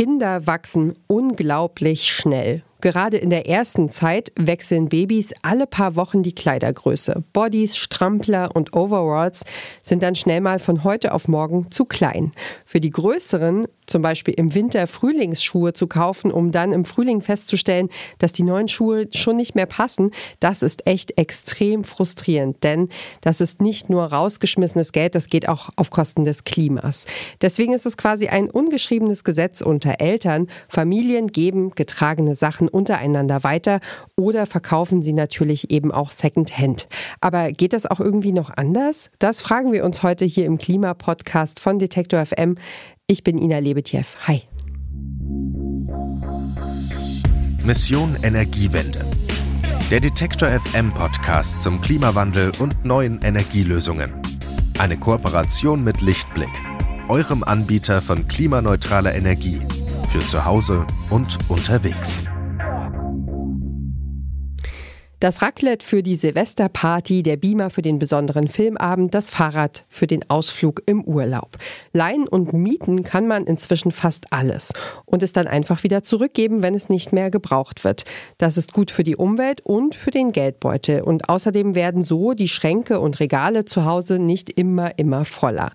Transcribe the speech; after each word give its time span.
Kinder 0.00 0.46
wachsen 0.46 0.94
unglaublich 1.08 2.10
schnell. 2.10 2.62
Gerade 2.80 3.18
in 3.18 3.30
der 3.30 3.46
ersten 3.46 3.88
Zeit 3.90 4.32
wechseln 4.36 4.88
Babys 4.88 5.34
alle 5.42 5.66
paar 5.66 5.96
Wochen 5.96 6.22
die 6.22 6.34
Kleidergröße. 6.34 7.22
Bodies, 7.32 7.76
Strampler 7.76 8.50
und 8.54 8.74
Overalls 8.74 9.44
sind 9.82 10.02
dann 10.02 10.14
schnell 10.14 10.40
mal 10.40 10.58
von 10.58 10.82
heute 10.84 11.12
auf 11.12 11.28
morgen 11.28 11.70
zu 11.70 11.84
klein. 11.84 12.32
Für 12.64 12.80
die 12.80 12.90
größeren, 12.90 13.66
zum 13.86 14.02
Beispiel 14.02 14.34
im 14.34 14.54
Winter 14.54 14.86
Frühlingsschuhe 14.86 15.72
zu 15.72 15.86
kaufen, 15.86 16.30
um 16.30 16.52
dann 16.52 16.72
im 16.72 16.84
Frühling 16.84 17.20
festzustellen, 17.20 17.90
dass 18.18 18.32
die 18.32 18.44
neuen 18.44 18.68
Schuhe 18.68 19.08
schon 19.12 19.36
nicht 19.36 19.54
mehr 19.54 19.66
passen, 19.66 20.12
das 20.38 20.62
ist 20.62 20.86
echt 20.86 21.18
extrem 21.18 21.84
frustrierend, 21.84 22.62
denn 22.62 22.88
das 23.20 23.40
ist 23.40 23.60
nicht 23.60 23.90
nur 23.90 24.04
rausgeschmissenes 24.04 24.92
Geld, 24.92 25.14
das 25.14 25.26
geht 25.26 25.48
auch 25.48 25.70
auf 25.76 25.90
Kosten 25.90 26.24
des 26.24 26.44
Klimas. 26.44 27.06
Deswegen 27.42 27.74
ist 27.74 27.84
es 27.84 27.96
quasi 27.96 28.28
ein 28.28 28.48
ungeschriebenes 28.48 29.24
Gesetz 29.24 29.60
unter 29.60 30.00
Eltern. 30.00 30.46
Familien 30.68 31.26
geben 31.26 31.72
getragene 31.74 32.36
Sachen 32.36 32.68
untereinander 32.70 33.44
weiter 33.44 33.80
oder 34.16 34.46
verkaufen 34.46 35.02
sie 35.02 35.12
natürlich 35.12 35.70
eben 35.70 35.92
auch 35.92 36.10
Secondhand. 36.10 36.88
Aber 37.20 37.52
geht 37.52 37.72
das 37.72 37.86
auch 37.86 38.00
irgendwie 38.00 38.32
noch 38.32 38.50
anders? 38.50 39.10
Das 39.18 39.42
fragen 39.42 39.72
wir 39.72 39.84
uns 39.84 40.02
heute 40.02 40.24
hier 40.24 40.46
im 40.46 40.58
Klimapodcast 40.58 41.60
von 41.60 41.78
Detektor 41.78 42.24
FM. 42.24 42.56
Ich 43.06 43.24
bin 43.24 43.38
Ina 43.38 43.58
Lebetjew. 43.58 44.04
Hi. 44.26 44.42
Mission 47.64 48.16
Energiewende. 48.22 49.04
Der 49.90 50.00
Detektor 50.00 50.48
FM 50.48 50.94
Podcast 50.94 51.60
zum 51.60 51.80
Klimawandel 51.80 52.52
und 52.58 52.84
neuen 52.84 53.20
Energielösungen. 53.22 54.12
Eine 54.78 54.96
Kooperation 54.96 55.84
mit 55.84 56.00
Lichtblick, 56.00 56.52
eurem 57.08 57.42
Anbieter 57.42 58.00
von 58.00 58.26
klimaneutraler 58.28 59.14
Energie 59.14 59.60
für 60.10 60.20
zu 60.20 60.44
Hause 60.44 60.86
und 61.10 61.38
unterwegs. 61.48 62.22
Das 65.20 65.42
Raclette 65.42 65.86
für 65.86 66.02
die 66.02 66.16
Silvesterparty, 66.16 67.22
der 67.22 67.36
Beamer 67.36 67.68
für 67.68 67.82
den 67.82 67.98
besonderen 67.98 68.48
Filmabend, 68.48 69.14
das 69.14 69.28
Fahrrad 69.28 69.84
für 69.90 70.06
den 70.06 70.30
Ausflug 70.30 70.80
im 70.86 71.04
Urlaub. 71.04 71.58
Leihen 71.92 72.26
und 72.26 72.54
mieten 72.54 73.02
kann 73.02 73.26
man 73.26 73.44
inzwischen 73.44 73.92
fast 73.92 74.32
alles 74.32 74.72
und 75.04 75.22
es 75.22 75.34
dann 75.34 75.46
einfach 75.46 75.82
wieder 75.82 76.02
zurückgeben, 76.02 76.62
wenn 76.62 76.74
es 76.74 76.88
nicht 76.88 77.12
mehr 77.12 77.30
gebraucht 77.30 77.84
wird. 77.84 78.06
Das 78.38 78.56
ist 78.56 78.72
gut 78.72 78.90
für 78.90 79.04
die 79.04 79.14
Umwelt 79.14 79.60
und 79.60 79.94
für 79.94 80.10
den 80.10 80.32
Geldbeutel 80.32 81.02
und 81.02 81.28
außerdem 81.28 81.74
werden 81.74 82.02
so 82.02 82.32
die 82.32 82.48
Schränke 82.48 82.98
und 82.98 83.20
Regale 83.20 83.66
zu 83.66 83.84
Hause 83.84 84.18
nicht 84.18 84.48
immer, 84.48 84.98
immer 84.98 85.26
voller. 85.26 85.72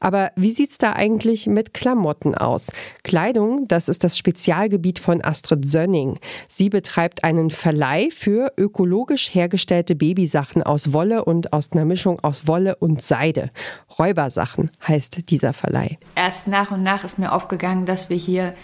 Aber 0.00 0.32
wie 0.34 0.50
sieht's 0.50 0.76
da 0.76 0.94
eigentlich 0.94 1.46
mit 1.46 1.72
Klamotten 1.72 2.34
aus? 2.34 2.72
Kleidung, 3.04 3.68
das 3.68 3.88
ist 3.88 4.02
das 4.02 4.18
Spezialgebiet 4.18 4.98
von 4.98 5.22
Astrid 5.22 5.64
Sönning. 5.64 6.18
Sie 6.48 6.68
betreibt 6.68 7.22
einen 7.22 7.50
Verleih 7.50 8.08
für 8.10 8.52
Ökologie 8.56 8.87
ökologisch 8.88 9.34
hergestellte 9.34 9.94
Babysachen 9.94 10.62
aus 10.62 10.94
Wolle 10.94 11.22
und 11.22 11.52
aus 11.52 11.72
einer 11.72 11.84
Mischung 11.84 12.20
aus 12.20 12.46
Wolle 12.46 12.74
und 12.76 13.02
Seide. 13.02 13.50
Räubersachen 13.98 14.70
heißt 14.86 15.28
dieser 15.30 15.52
Verleih. 15.52 15.98
Erst 16.14 16.46
nach 16.46 16.70
und 16.70 16.82
nach 16.82 17.04
ist 17.04 17.18
mir 17.18 17.32
aufgegangen, 17.32 17.84
dass 17.84 18.08
wir 18.08 18.16
hier 18.16 18.54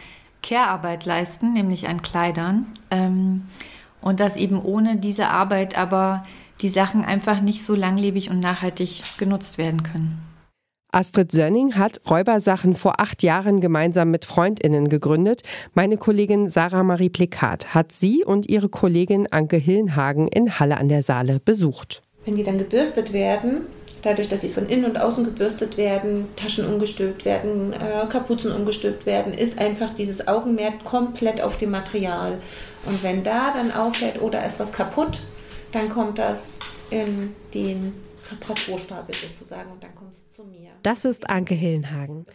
Care-Arbeit 0.42 1.04
leisten, 1.04 1.52
nämlich 1.52 1.88
an 1.88 2.00
Kleidern. 2.00 2.64
Ähm, 2.90 3.42
und 4.00 4.18
dass 4.18 4.36
eben 4.36 4.62
ohne 4.62 4.96
diese 4.96 5.28
Arbeit 5.28 5.76
aber 5.76 6.24
die 6.62 6.70
Sachen 6.70 7.04
einfach 7.04 7.42
nicht 7.42 7.62
so 7.62 7.74
langlebig 7.74 8.30
und 8.30 8.40
nachhaltig 8.40 9.02
genutzt 9.18 9.58
werden 9.58 9.82
können. 9.82 10.22
Astrid 10.94 11.32
Sönning 11.32 11.76
hat 11.76 12.00
Räubersachen 12.08 12.76
vor 12.76 13.00
acht 13.00 13.24
Jahren 13.24 13.60
gemeinsam 13.60 14.12
mit 14.12 14.24
FreundInnen 14.24 14.88
gegründet. 14.88 15.42
Meine 15.74 15.96
Kollegin 15.96 16.48
Sarah 16.48 16.84
Marie 16.84 17.08
Plikat 17.08 17.74
hat 17.74 17.90
sie 17.90 18.22
und 18.24 18.48
ihre 18.48 18.68
Kollegin 18.68 19.26
Anke 19.32 19.56
Hillenhagen 19.56 20.28
in 20.28 20.60
Halle 20.60 20.76
an 20.76 20.88
der 20.88 21.02
Saale 21.02 21.40
besucht. 21.44 22.02
Wenn 22.24 22.36
die 22.36 22.44
dann 22.44 22.58
gebürstet 22.58 23.12
werden, 23.12 23.62
dadurch, 24.02 24.28
dass 24.28 24.42
sie 24.42 24.50
von 24.50 24.68
innen 24.68 24.84
und 24.84 24.96
außen 24.96 25.24
gebürstet 25.24 25.76
werden, 25.76 26.28
Taschen 26.36 26.64
umgestülpt 26.72 27.24
werden, 27.24 27.72
äh, 27.72 28.06
Kapuzen 28.08 28.52
umgestülpt 28.52 29.04
werden, 29.04 29.34
ist 29.34 29.58
einfach 29.58 29.90
dieses 29.90 30.28
Augenmerk 30.28 30.84
komplett 30.84 31.42
auf 31.42 31.58
dem 31.58 31.72
Material. 31.72 32.38
Und 32.86 33.02
wenn 33.02 33.24
da 33.24 33.52
dann 33.52 33.72
auffällt 33.72 34.22
oder 34.22 34.46
ist 34.46 34.60
was 34.60 34.70
kaputt, 34.70 35.18
dann 35.72 35.88
kommt 35.88 36.20
das 36.20 36.60
in 36.90 37.34
den 37.52 37.94
Reparaturstapel 38.34 39.14
sozusagen 39.14 39.72
und 39.72 39.82
dann 39.82 39.94
kommt 39.94 40.12
es 40.12 40.28
zu 40.28 40.44
mir. 40.44 40.70
Das 40.82 41.04
ist 41.04 41.28
Anke 41.28 41.54
Hillenhagen. 41.54 42.26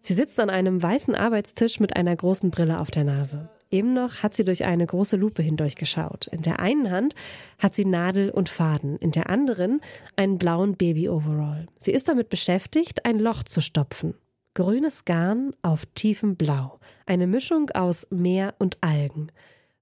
Sie 0.00 0.14
sitzt 0.14 0.38
an 0.40 0.50
einem 0.50 0.82
weißen 0.82 1.14
Arbeitstisch 1.14 1.80
mit 1.80 1.96
einer 1.96 2.14
großen 2.14 2.50
Brille 2.50 2.80
auf 2.80 2.90
der 2.90 3.04
Nase. 3.04 3.50
Eben 3.70 3.92
noch 3.92 4.22
hat 4.22 4.34
sie 4.34 4.44
durch 4.44 4.64
eine 4.64 4.86
große 4.86 5.16
Lupe 5.16 5.42
hindurchgeschaut. 5.42 6.28
In 6.28 6.40
der 6.40 6.60
einen 6.60 6.90
Hand 6.90 7.14
hat 7.58 7.74
sie 7.74 7.84
Nadel 7.84 8.30
und 8.30 8.48
Faden, 8.48 8.96
in 8.96 9.10
der 9.10 9.28
anderen 9.28 9.82
einen 10.16 10.38
blauen 10.38 10.76
Baby-Overall. 10.76 11.66
Sie 11.76 11.92
ist 11.92 12.08
damit 12.08 12.30
beschäftigt, 12.30 13.04
ein 13.04 13.18
Loch 13.18 13.42
zu 13.42 13.60
stopfen. 13.60 14.14
Grünes 14.54 15.04
Garn 15.04 15.54
auf 15.62 15.84
tiefem 15.94 16.36
Blau. 16.36 16.80
Eine 17.04 17.26
Mischung 17.26 17.70
aus 17.70 18.06
Meer 18.10 18.54
und 18.58 18.78
Algen. 18.80 19.30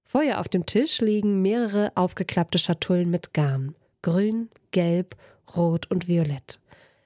Vor 0.03 0.23
ihr 0.23 0.39
auf 0.39 0.49
dem 0.49 0.65
Tisch 0.65 0.99
liegen 0.99 1.41
mehrere 1.41 1.91
aufgeklappte 1.95 2.59
Schatullen 2.59 3.09
mit 3.09 3.33
Garn. 3.33 3.75
Grün, 4.01 4.49
gelb 4.71 5.15
Rot 5.55 5.89
und 5.89 6.07
Violett. 6.07 6.59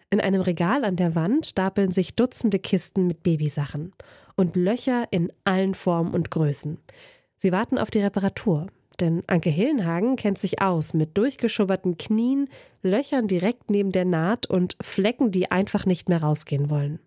In 0.09 0.19
einem 0.19 0.41
Regal 0.41 0.83
an 0.83 0.97
der 0.97 1.15
Wand 1.15 1.45
stapeln 1.45 1.91
sich 1.91 2.15
Dutzende 2.15 2.59
Kisten 2.59 3.07
mit 3.07 3.23
Babysachen 3.23 3.93
und 4.35 4.55
Löcher 4.55 5.05
in 5.11 5.31
allen 5.45 5.73
Formen 5.73 6.13
und 6.13 6.31
Größen. 6.31 6.79
Sie 7.37 7.51
warten 7.51 7.77
auf 7.77 7.89
die 7.89 8.01
Reparatur, 8.01 8.67
denn 8.99 9.23
Anke 9.27 9.49
Hillenhagen 9.49 10.15
kennt 10.15 10.37
sich 10.37 10.61
aus 10.61 10.93
mit 10.93 11.17
durchgeschubberten 11.17 11.97
Knien, 11.97 12.49
Löchern 12.83 13.27
direkt 13.27 13.69
neben 13.69 13.91
der 13.91 14.05
Naht 14.05 14.45
und 14.45 14.77
Flecken, 14.81 15.31
die 15.31 15.49
einfach 15.49 15.85
nicht 15.85 16.09
mehr 16.09 16.21
rausgehen 16.21 16.69
wollen. 16.69 16.99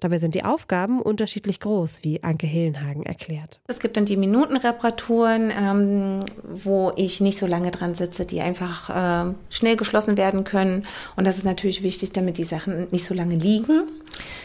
Dabei 0.00 0.18
sind 0.18 0.34
die 0.34 0.42
Aufgaben 0.42 1.00
unterschiedlich 1.00 1.60
groß, 1.60 2.00
wie 2.02 2.24
Anke 2.24 2.46
Hillenhagen 2.46 3.04
erklärt. 3.04 3.60
Es 3.68 3.78
gibt 3.78 3.96
dann 3.96 4.04
die 4.04 4.16
Minutenreparaturen, 4.16 5.52
ähm, 5.56 6.20
wo 6.42 6.92
ich 6.96 7.20
nicht 7.20 7.38
so 7.38 7.46
lange 7.46 7.70
dran 7.70 7.94
sitze, 7.94 8.24
die 8.24 8.40
einfach 8.40 8.90
äh, 8.90 9.34
schnell 9.50 9.76
geschlossen 9.76 10.16
werden 10.16 10.44
können. 10.44 10.86
Und 11.16 11.26
das 11.26 11.38
ist 11.38 11.44
natürlich 11.44 11.82
wichtig, 11.82 12.12
damit 12.12 12.38
die 12.38 12.44
Sachen 12.44 12.88
nicht 12.90 13.04
so 13.04 13.14
lange 13.14 13.36
liegen. 13.36 13.84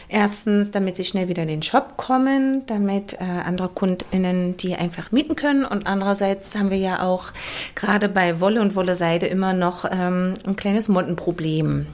Erstens, 0.08 0.70
damit 0.70 0.96
sie 0.96 1.04
schnell 1.04 1.28
wieder 1.28 1.42
in 1.42 1.48
den 1.48 1.62
Shop 1.62 1.96
kommen, 1.96 2.64
damit 2.66 3.14
äh, 3.14 3.24
andere 3.44 3.68
KundInnen 3.68 4.56
die 4.56 4.74
einfach 4.74 5.12
mieten 5.12 5.34
können. 5.34 5.64
Und 5.64 5.86
andererseits 5.86 6.56
haben 6.56 6.70
wir 6.70 6.78
ja 6.78 7.02
auch 7.02 7.32
gerade 7.74 8.08
bei 8.08 8.40
Wolle 8.40 8.60
und 8.60 8.74
Wolle-Seide 8.74 9.26
immer 9.26 9.52
noch 9.52 9.84
ähm, 9.90 10.34
ein 10.46 10.56
kleines 10.56 10.88
Mottenproblem 10.88 11.86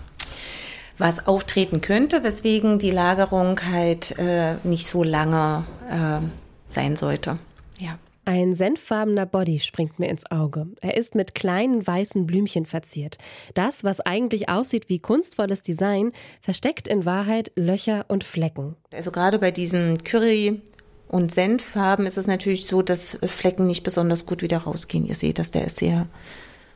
was 0.98 1.26
auftreten 1.26 1.80
könnte, 1.80 2.24
weswegen 2.24 2.78
die 2.78 2.90
Lagerung 2.90 3.60
halt 3.64 4.18
äh, 4.18 4.56
nicht 4.64 4.86
so 4.86 5.02
lange 5.02 5.64
äh, 5.90 6.24
sein 6.68 6.96
sollte. 6.96 7.38
Ja. 7.78 7.98
Ein 8.26 8.54
senffarbener 8.54 9.26
Body 9.26 9.58
springt 9.60 9.98
mir 9.98 10.08
ins 10.08 10.30
Auge. 10.30 10.66
Er 10.80 10.96
ist 10.96 11.14
mit 11.14 11.34
kleinen 11.34 11.86
weißen 11.86 12.26
Blümchen 12.26 12.64
verziert. 12.64 13.18
Das, 13.52 13.84
was 13.84 14.00
eigentlich 14.00 14.48
aussieht 14.48 14.88
wie 14.88 14.98
kunstvolles 14.98 15.60
Design, 15.60 16.12
versteckt 16.40 16.88
in 16.88 17.04
Wahrheit 17.04 17.52
Löcher 17.54 18.06
und 18.08 18.24
Flecken. 18.24 18.76
Also 18.92 19.10
gerade 19.10 19.38
bei 19.38 19.50
diesen 19.50 20.04
Curry 20.04 20.62
und 21.08 21.34
Senffarben 21.34 22.06
ist 22.06 22.16
es 22.16 22.26
natürlich 22.26 22.66
so, 22.66 22.80
dass 22.80 23.18
Flecken 23.26 23.66
nicht 23.66 23.82
besonders 23.82 24.24
gut 24.24 24.40
wieder 24.40 24.58
rausgehen. 24.58 25.04
Ihr 25.04 25.16
seht 25.16 25.38
das, 25.38 25.50
der 25.50 25.66
ist 25.66 25.76
sehr 25.76 26.06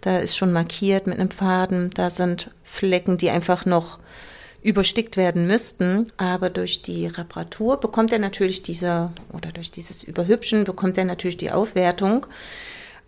da 0.00 0.18
ist 0.18 0.36
schon 0.36 0.52
markiert 0.52 1.06
mit 1.06 1.18
einem 1.18 1.30
Faden. 1.30 1.90
Da 1.94 2.10
sind 2.10 2.50
Flecken, 2.64 3.18
die 3.18 3.30
einfach 3.30 3.66
noch 3.66 3.98
überstickt 4.62 5.16
werden 5.16 5.46
müssten. 5.46 6.12
Aber 6.16 6.50
durch 6.50 6.82
die 6.82 7.06
Reparatur 7.06 7.78
bekommt 7.78 8.12
er 8.12 8.18
natürlich 8.18 8.62
diese, 8.62 9.10
oder 9.32 9.50
durch 9.52 9.70
dieses 9.70 10.02
Überhübschen 10.02 10.64
bekommt 10.64 10.98
er 10.98 11.04
natürlich 11.04 11.36
die 11.36 11.50
Aufwertung. 11.50 12.26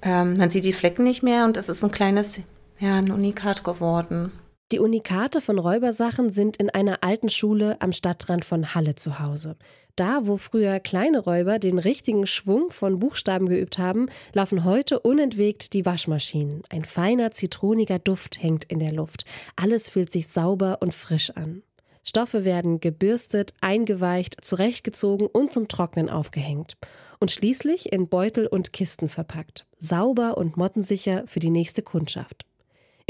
Ähm, 0.03 0.37
man 0.37 0.51
sieht 0.51 0.65
die 0.65 0.73
Flecken 0.73 1.05
nicht 1.05 1.23
mehr 1.23 1.45
und 1.45 1.57
es 1.57 1.69
ist 1.69 1.85
ein 1.85 1.91
kleines, 1.91 2.41
ja, 2.79 2.97
ein 2.97 3.11
Unikat 3.11 3.65
geworden. 3.65 4.33
Die 4.73 4.79
Unikate 4.79 5.41
von 5.41 5.59
Räubersachen 5.59 6.31
sind 6.31 6.57
in 6.59 6.71
einer 6.71 7.03
alten 7.03 7.29
Schule 7.29 7.77
am 7.81 7.91
Stadtrand 7.91 8.45
von 8.45 8.73
Halle 8.73 8.95
zu 8.95 9.19
Hause. 9.19 9.57
Da, 9.97 10.21
wo 10.29 10.37
früher 10.37 10.79
kleine 10.79 11.19
Räuber 11.19 11.59
den 11.59 11.81
richtigen 11.81 12.25
Schwung 12.25 12.71
von 12.71 13.01
Buchstaben 13.01 13.49
geübt 13.49 13.79
haben, 13.79 14.07
laufen 14.33 14.63
heute 14.63 15.01
unentwegt 15.01 15.73
die 15.73 15.85
Waschmaschinen. 15.85 16.63
Ein 16.69 16.85
feiner, 16.85 17.33
zitroniger 17.33 17.99
Duft 17.99 18.41
hängt 18.41 18.63
in 18.63 18.79
der 18.79 18.93
Luft. 18.93 19.25
Alles 19.57 19.89
fühlt 19.89 20.13
sich 20.13 20.29
sauber 20.29 20.79
und 20.81 20.95
frisch 20.95 21.31
an. 21.31 21.65
Stoffe 22.05 22.45
werden 22.45 22.79
gebürstet, 22.79 23.55
eingeweicht, 23.61 24.37
zurechtgezogen 24.41 25.27
und 25.27 25.53
zum 25.53 25.67
Trocknen 25.67 26.09
aufgehängt. 26.09 26.77
Und 27.19 27.33
schließlich 27.33 27.93
in 27.93 28.09
Beutel 28.09 28.47
und 28.47 28.73
Kisten 28.73 29.09
verpackt. 29.09 29.67
Sauber 29.79 30.39
und 30.39 30.57
mottensicher 30.57 31.25
für 31.27 31.41
die 31.41 31.51
nächste 31.51 31.83
Kundschaft. 31.83 32.47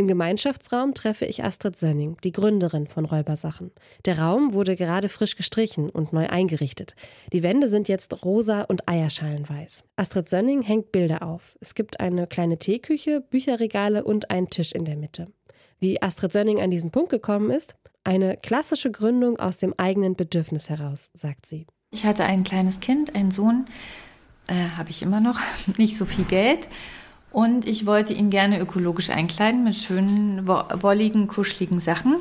Im 0.01 0.09
Gemeinschaftsraum 0.09 0.95
treffe 0.95 1.27
ich 1.27 1.45
Astrid 1.45 1.77
Sönning, 1.77 2.17
die 2.25 2.33
Gründerin 2.33 2.87
von 2.87 3.05
Räubersachen. 3.05 3.71
Der 4.07 4.19
Raum 4.19 4.55
wurde 4.55 4.75
gerade 4.75 5.11
frisch 5.11 5.37
gestrichen 5.37 5.91
und 5.91 6.15
neu 6.15 6.27
eingerichtet. 6.27 6.95
Die 7.35 7.43
Wände 7.43 7.69
sind 7.69 7.87
jetzt 7.87 8.25
rosa 8.25 8.63
und 8.63 8.89
eierschalenweiß. 8.89 9.85
Astrid 9.97 10.31
Sönning 10.31 10.63
hängt 10.63 10.91
Bilder 10.91 11.23
auf. 11.23 11.59
Es 11.61 11.75
gibt 11.75 12.01
eine 12.01 12.27
kleine 12.27 12.59
Teeküche, 12.59 13.21
Bücherregale 13.21 14.03
und 14.03 14.31
einen 14.31 14.49
Tisch 14.49 14.73
in 14.73 14.87
der 14.87 14.97
Mitte. 14.97 15.27
Wie 15.81 16.01
Astrid 16.01 16.33
Sönning 16.33 16.63
an 16.63 16.71
diesen 16.71 16.93
Punkt 16.93 17.11
gekommen 17.11 17.51
ist? 17.51 17.75
Eine 18.03 18.39
klassische 18.39 18.91
Gründung 18.91 19.39
aus 19.39 19.59
dem 19.59 19.75
eigenen 19.77 20.17
Bedürfnis 20.17 20.71
heraus, 20.71 21.11
sagt 21.13 21.45
sie. 21.45 21.67
Ich 21.91 22.07
hatte 22.07 22.25
ein 22.25 22.43
kleines 22.43 22.81
Kind, 22.81 23.15
einen 23.15 23.33
Sohn, 23.33 23.67
äh, 24.49 24.55
habe 24.79 24.89
ich 24.89 25.03
immer 25.03 25.21
noch, 25.21 25.39
nicht 25.77 25.99
so 25.99 26.07
viel 26.07 26.25
Geld 26.25 26.71
und 27.33 27.67
ich 27.67 27.87
wollte 27.87 28.13
ihn 28.13 28.31
gerne 28.31 28.61
ökologisch 28.61 29.11
einkleiden 29.11 29.65
mit 29.65 29.77
schönen, 29.77 30.47
wolligen, 30.47 31.29
kuscheligen 31.29 31.81
Sachen. 31.81 32.17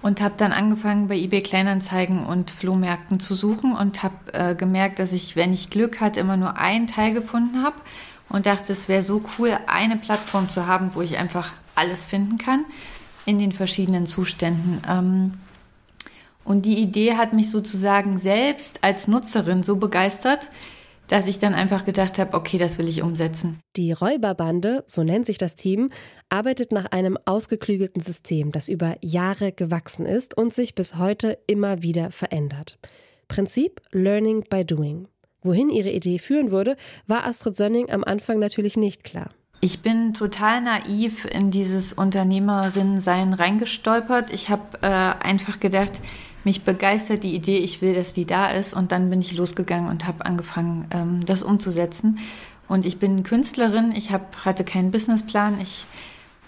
Und 0.00 0.20
habe 0.20 0.34
dann 0.36 0.52
angefangen, 0.52 1.08
bei 1.08 1.16
eBay 1.16 1.40
Kleinanzeigen 1.40 2.26
und 2.26 2.50
Flohmärkten 2.50 3.20
zu 3.20 3.34
suchen 3.34 3.74
und 3.74 4.02
habe 4.02 4.14
äh, 4.34 4.54
gemerkt, 4.54 4.98
dass 4.98 5.12
ich, 5.12 5.34
wenn 5.34 5.54
ich 5.54 5.70
Glück 5.70 5.98
hatte, 6.00 6.20
immer 6.20 6.36
nur 6.36 6.58
einen 6.58 6.86
Teil 6.86 7.14
gefunden 7.14 7.62
habe 7.62 7.76
und 8.28 8.44
dachte, 8.44 8.74
es 8.74 8.86
wäre 8.86 9.02
so 9.02 9.22
cool, 9.38 9.56
eine 9.66 9.96
Plattform 9.96 10.50
zu 10.50 10.66
haben, 10.66 10.90
wo 10.92 11.00
ich 11.00 11.16
einfach 11.16 11.52
alles 11.74 12.04
finden 12.04 12.36
kann 12.36 12.66
in 13.24 13.38
den 13.38 13.52
verschiedenen 13.52 14.06
Zuständen. 14.06 14.82
Ähm, 14.86 15.34
und 16.44 16.66
die 16.66 16.78
Idee 16.78 17.14
hat 17.14 17.32
mich 17.32 17.50
sozusagen 17.50 18.18
selbst 18.18 18.80
als 18.82 19.08
Nutzerin 19.08 19.62
so 19.62 19.76
begeistert, 19.76 20.50
dass 21.14 21.28
ich 21.28 21.38
dann 21.38 21.54
einfach 21.54 21.84
gedacht 21.84 22.18
habe, 22.18 22.34
okay, 22.36 22.58
das 22.58 22.76
will 22.76 22.88
ich 22.88 23.00
umsetzen. 23.00 23.60
Die 23.76 23.92
Räuberbande, 23.92 24.82
so 24.84 25.04
nennt 25.04 25.26
sich 25.26 25.38
das 25.38 25.54
Team, 25.54 25.90
arbeitet 26.28 26.72
nach 26.72 26.86
einem 26.86 27.16
ausgeklügelten 27.24 28.02
System, 28.02 28.50
das 28.50 28.68
über 28.68 28.96
Jahre 29.00 29.52
gewachsen 29.52 30.06
ist 30.06 30.36
und 30.36 30.52
sich 30.52 30.74
bis 30.74 30.98
heute 30.98 31.38
immer 31.46 31.84
wieder 31.84 32.10
verändert. 32.10 32.80
Prinzip 33.28 33.80
Learning 33.92 34.42
by 34.50 34.64
Doing. 34.64 35.06
Wohin 35.40 35.70
ihre 35.70 35.90
Idee 35.90 36.18
führen 36.18 36.50
würde, 36.50 36.74
war 37.06 37.24
Astrid 37.24 37.54
Sönning 37.54 37.90
am 37.90 38.02
Anfang 38.02 38.40
natürlich 38.40 38.76
nicht 38.76 39.04
klar. 39.04 39.30
Ich 39.60 39.82
bin 39.82 40.14
total 40.14 40.62
naiv 40.62 41.26
in 41.26 41.52
dieses 41.52 41.92
Unternehmerin-Sein 41.92 43.34
reingestolpert. 43.34 44.32
Ich 44.32 44.50
habe 44.50 44.78
äh, 44.82 44.88
einfach 44.88 45.60
gedacht, 45.60 45.92
mich 46.44 46.62
begeistert 46.62 47.22
die 47.22 47.34
Idee, 47.34 47.58
ich 47.58 47.82
will, 47.82 47.94
dass 47.94 48.12
die 48.12 48.26
da 48.26 48.50
ist. 48.50 48.74
Und 48.74 48.92
dann 48.92 49.10
bin 49.10 49.20
ich 49.20 49.32
losgegangen 49.32 49.90
und 49.90 50.06
habe 50.06 50.24
angefangen, 50.26 50.86
ähm, 50.92 51.24
das 51.24 51.42
umzusetzen. 51.42 52.18
Und 52.68 52.86
ich 52.86 52.98
bin 52.98 53.22
Künstlerin, 53.22 53.92
ich 53.96 54.10
hab, 54.10 54.44
hatte 54.44 54.64
keinen 54.64 54.90
Businessplan, 54.90 55.60
ich 55.60 55.84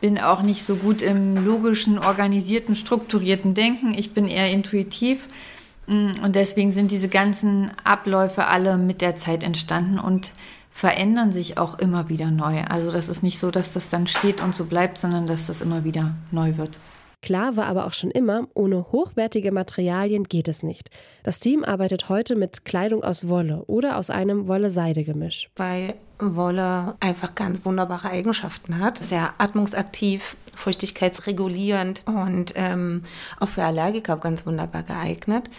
bin 0.00 0.19
auch 0.19 0.43
nicht 0.43 0.64
so 0.64 0.76
gut 0.76 1.02
im 1.02 1.44
logischen, 1.44 1.98
organisierten, 1.98 2.76
strukturierten 2.76 3.54
Denken. 3.54 3.94
Ich 3.96 4.12
bin 4.12 4.26
eher 4.26 4.50
intuitiv. 4.50 5.26
Mm, 5.87 6.22
und 6.22 6.37
deswegen 6.37 6.72
sind 6.72 6.90
diese 6.90 7.08
ganzen 7.08 7.70
Abläufe 7.84 8.46
alle 8.46 8.76
mit 8.76 9.00
der 9.00 9.16
Zeit 9.16 9.43
entstanden 9.43 9.98
und 9.98 10.32
verändern 10.72 11.32
sich 11.32 11.56
auch 11.56 11.78
immer 11.78 12.10
wieder 12.10 12.31
neu. 12.31 12.62
Also 12.64 12.93
das 12.93 13.08
ist 13.08 13.22
nicht 13.22 13.38
so, 13.38 13.50
dass 13.50 13.72
das 13.72 13.88
dann 13.88 14.06
steht 14.06 14.43
und 14.43 14.54
so 14.54 14.64
bleibt, 14.64 14.98
sondern 14.98 15.26
dass 15.26 15.46
das 15.46 15.62
immer 15.62 15.84
wieder 15.84 16.14
neu 16.31 16.58
wird. 16.58 16.78
Klar 17.26 17.56
war 17.56 17.67
aber 17.67 17.87
auch 17.87 17.93
schon 17.93 18.12
immer, 18.12 18.46
ohne 18.55 18.93
hochwertige 18.93 19.50
Materialien 19.50 20.23
geht 20.23 20.46
es 20.46 20.62
nicht. 20.62 20.90
Das 21.25 21.40
Team 21.40 21.64
arbeitet 21.64 22.08
heute 22.08 22.37
mit 22.37 22.64
Kleidung 22.64 23.02
aus 23.02 23.28
Wolle 23.28 23.64
oder 23.67 23.96
aus 23.96 24.11
einem 24.11 24.46
Wolle-Seide-Gemisch. 24.46 25.50
Weil 25.56 25.94
Wolle 26.20 26.94
einfach 27.00 27.34
ganz 27.34 27.64
wunderbare 27.64 28.11
Eigenschaften 28.11 28.78
hat. 28.78 29.02
Sehr 29.02 29.34
atmungsaktiv, 29.38 30.37
feuchtigkeitsregulierend 30.55 32.02
und 32.06 32.52
ähm, 32.55 33.02
auch 33.40 33.49
für 33.49 33.64
Allergiker 33.64 34.19
ganz 34.19 34.46
wunderbar 34.46 34.84
geeignet. 34.84 35.50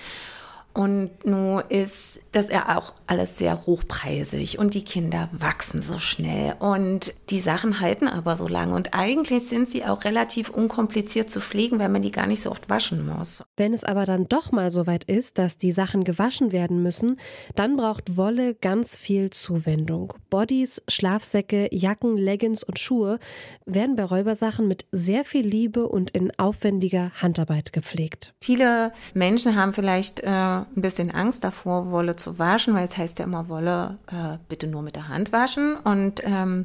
Und 0.78 1.26
nun 1.26 1.64
ist 1.70 2.20
das 2.34 2.50
ja 2.50 2.78
auch 2.78 2.94
alles 3.08 3.40
sehr 3.40 3.66
hochpreisig 3.66 4.60
und 4.60 4.76
die 4.76 4.84
Kinder 4.84 5.28
wachsen 5.32 5.82
so 5.82 5.98
schnell 5.98 6.54
und 6.60 7.16
die 7.32 7.40
Sachen 7.40 7.80
halten 7.80 8.08
aber 8.08 8.36
so 8.36 8.48
lange 8.48 8.76
und 8.76 8.94
eigentlich 8.94 9.48
sind 9.48 9.72
sie 9.72 9.86
auch 9.86 10.04
relativ 10.04 10.50
unkompliziert 10.50 11.32
zu 11.32 11.42
pflegen, 11.42 11.80
weil 11.80 11.90
man 11.90 12.04
die 12.04 12.12
gar 12.12 12.28
nicht 12.28 12.44
so 12.44 12.52
oft 12.52 12.70
waschen 12.70 13.08
muss. 13.08 13.44
Wenn 13.56 13.74
es 13.74 13.84
aber 13.84 14.06
dann 14.06 14.28
doch 14.28 14.52
mal 14.52 14.70
so 14.70 14.86
weit 14.86 15.06
ist, 15.06 15.40
dass 15.40 15.58
die 15.58 15.72
Sachen 15.72 16.04
gewaschen 16.04 16.52
werden 16.52 16.84
müssen, 16.84 17.18
dann 17.56 17.76
braucht 17.76 18.16
Wolle 18.16 18.54
ganz 18.54 18.98
viel 18.98 19.32
Zuwendung. 19.32 20.14
Bodies, 20.30 20.84
Schlafsäcke, 20.88 21.70
Jacken, 21.72 22.18
Leggings 22.18 22.64
und 22.64 22.78
Schuhe 22.78 23.18
werden 23.66 23.96
bei 23.96 24.04
Räubersachen 24.04 24.68
mit 24.68 24.86
sehr 24.92 25.24
viel 25.24 25.48
Liebe 25.48 25.88
und 25.88 26.12
in 26.12 26.32
aufwendiger 26.38 27.12
Handarbeit 27.20 27.74
gepflegt. 27.74 28.36
Viele 28.42 28.92
Menschen 29.16 29.56
haben 29.56 29.74
vielleicht 29.74 30.20
äh, 30.20 30.67
ein 30.76 30.82
bisschen 30.82 31.12
Angst 31.12 31.44
davor, 31.44 31.92
Wolle 31.92 32.16
zu 32.16 32.40
waschen, 32.40 32.74
weil 32.74 32.86
es 32.86 32.98
heißt 32.98 33.20
ja 33.20 33.26
immer, 33.26 33.50
Wolle 33.50 33.98
äh, 34.08 34.38
bitte 34.50 34.68
nur 34.68 34.82
mit 34.82 34.96
der 34.96 35.08
Hand 35.08 35.32
waschen. 35.32 35.76
Und 35.76 36.22
ähm, 36.24 36.64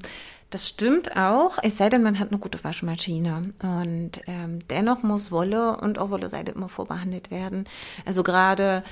das 0.51 0.69
stimmt 0.69 1.17
auch, 1.17 1.59
es 1.63 1.79
sei 1.79 1.89
denn, 1.89 2.03
man 2.03 2.19
hat 2.19 2.29
eine 2.29 2.39
gute 2.39 2.63
Waschmaschine. 2.63 3.53
Und 3.63 4.21
ähm, 4.27 4.59
dennoch 4.69 5.03
muss 5.03 5.31
Wolle 5.31 5.77
und 5.79 5.99
auch 5.99 6.11
Wolle-Seide 6.11 6.53
immer 6.53 6.69
vorbehandelt 6.69 7.31
werden. 7.31 7.65
Also 8.05 8.23
gerade, 8.23 8.85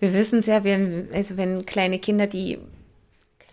wir 0.00 0.14
wissen 0.14 0.38
es 0.38 0.46
ja, 0.46 0.64
wenn, 0.64 1.08
also 1.12 1.36
wenn 1.36 1.66
kleine 1.66 1.98
Kinder, 1.98 2.26
die 2.26 2.58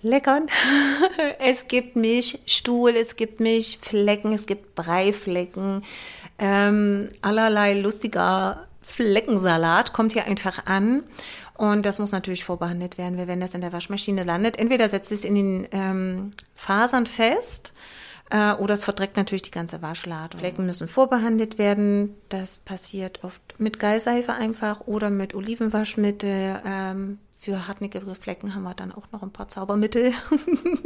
leckern. 0.05 0.47
es 1.39 1.67
gibt 1.67 1.95
Milchstuhl, 1.95 2.91
es 2.91 3.15
gibt 3.15 3.39
Milchflecken, 3.39 4.31
es 4.31 4.45
gibt 4.45 4.75
Breiflecken, 4.75 5.83
ähm, 6.37 7.09
allerlei 7.21 7.73
lustiger 7.79 8.67
Fleckensalat 8.85 9.93
kommt 9.93 10.13
hier 10.13 10.25
einfach 10.25 10.65
an. 10.65 11.03
Und 11.57 11.85
das 11.85 11.99
muss 11.99 12.11
natürlich 12.11 12.43
vorbehandelt 12.43 12.97
werden, 12.97 13.17
weil 13.17 13.27
wenn 13.27 13.39
das 13.39 13.53
in 13.53 13.61
der 13.61 13.73
Waschmaschine 13.73 14.23
landet, 14.23 14.57
entweder 14.57 14.89
setzt 14.89 15.11
es 15.11 15.23
in 15.23 15.35
den 15.35 15.67
ähm, 15.71 16.31
Fasern 16.53 17.05
fest 17.05 17.73
äh, 18.29 18.53
oder 18.53 18.73
es 18.73 18.83
verdreckt 18.83 19.17
natürlich 19.17 19.43
die 19.43 19.51
ganze 19.51 19.81
Waschlade. 19.81 20.37
Flecken 20.37 20.65
müssen 20.65 20.87
vorbehandelt 20.87 21.57
werden. 21.57 22.15
Das 22.29 22.59
passiert 22.59 23.23
oft 23.23 23.41
mit 23.57 23.79
Geiseife 23.79 24.33
einfach 24.33 24.81
oder 24.81 25.09
mit 25.09 25.33
Olivenwaschmittel. 25.33 26.61
Ähm, 26.65 27.19
für 27.39 27.67
hartnäckige 27.67 28.15
Flecken 28.15 28.55
haben 28.55 28.63
wir 28.63 28.73
dann 28.73 28.91
auch 28.91 29.05
noch 29.11 29.21
ein 29.21 29.31
paar 29.31 29.47
Zaubermittel. 29.47 30.11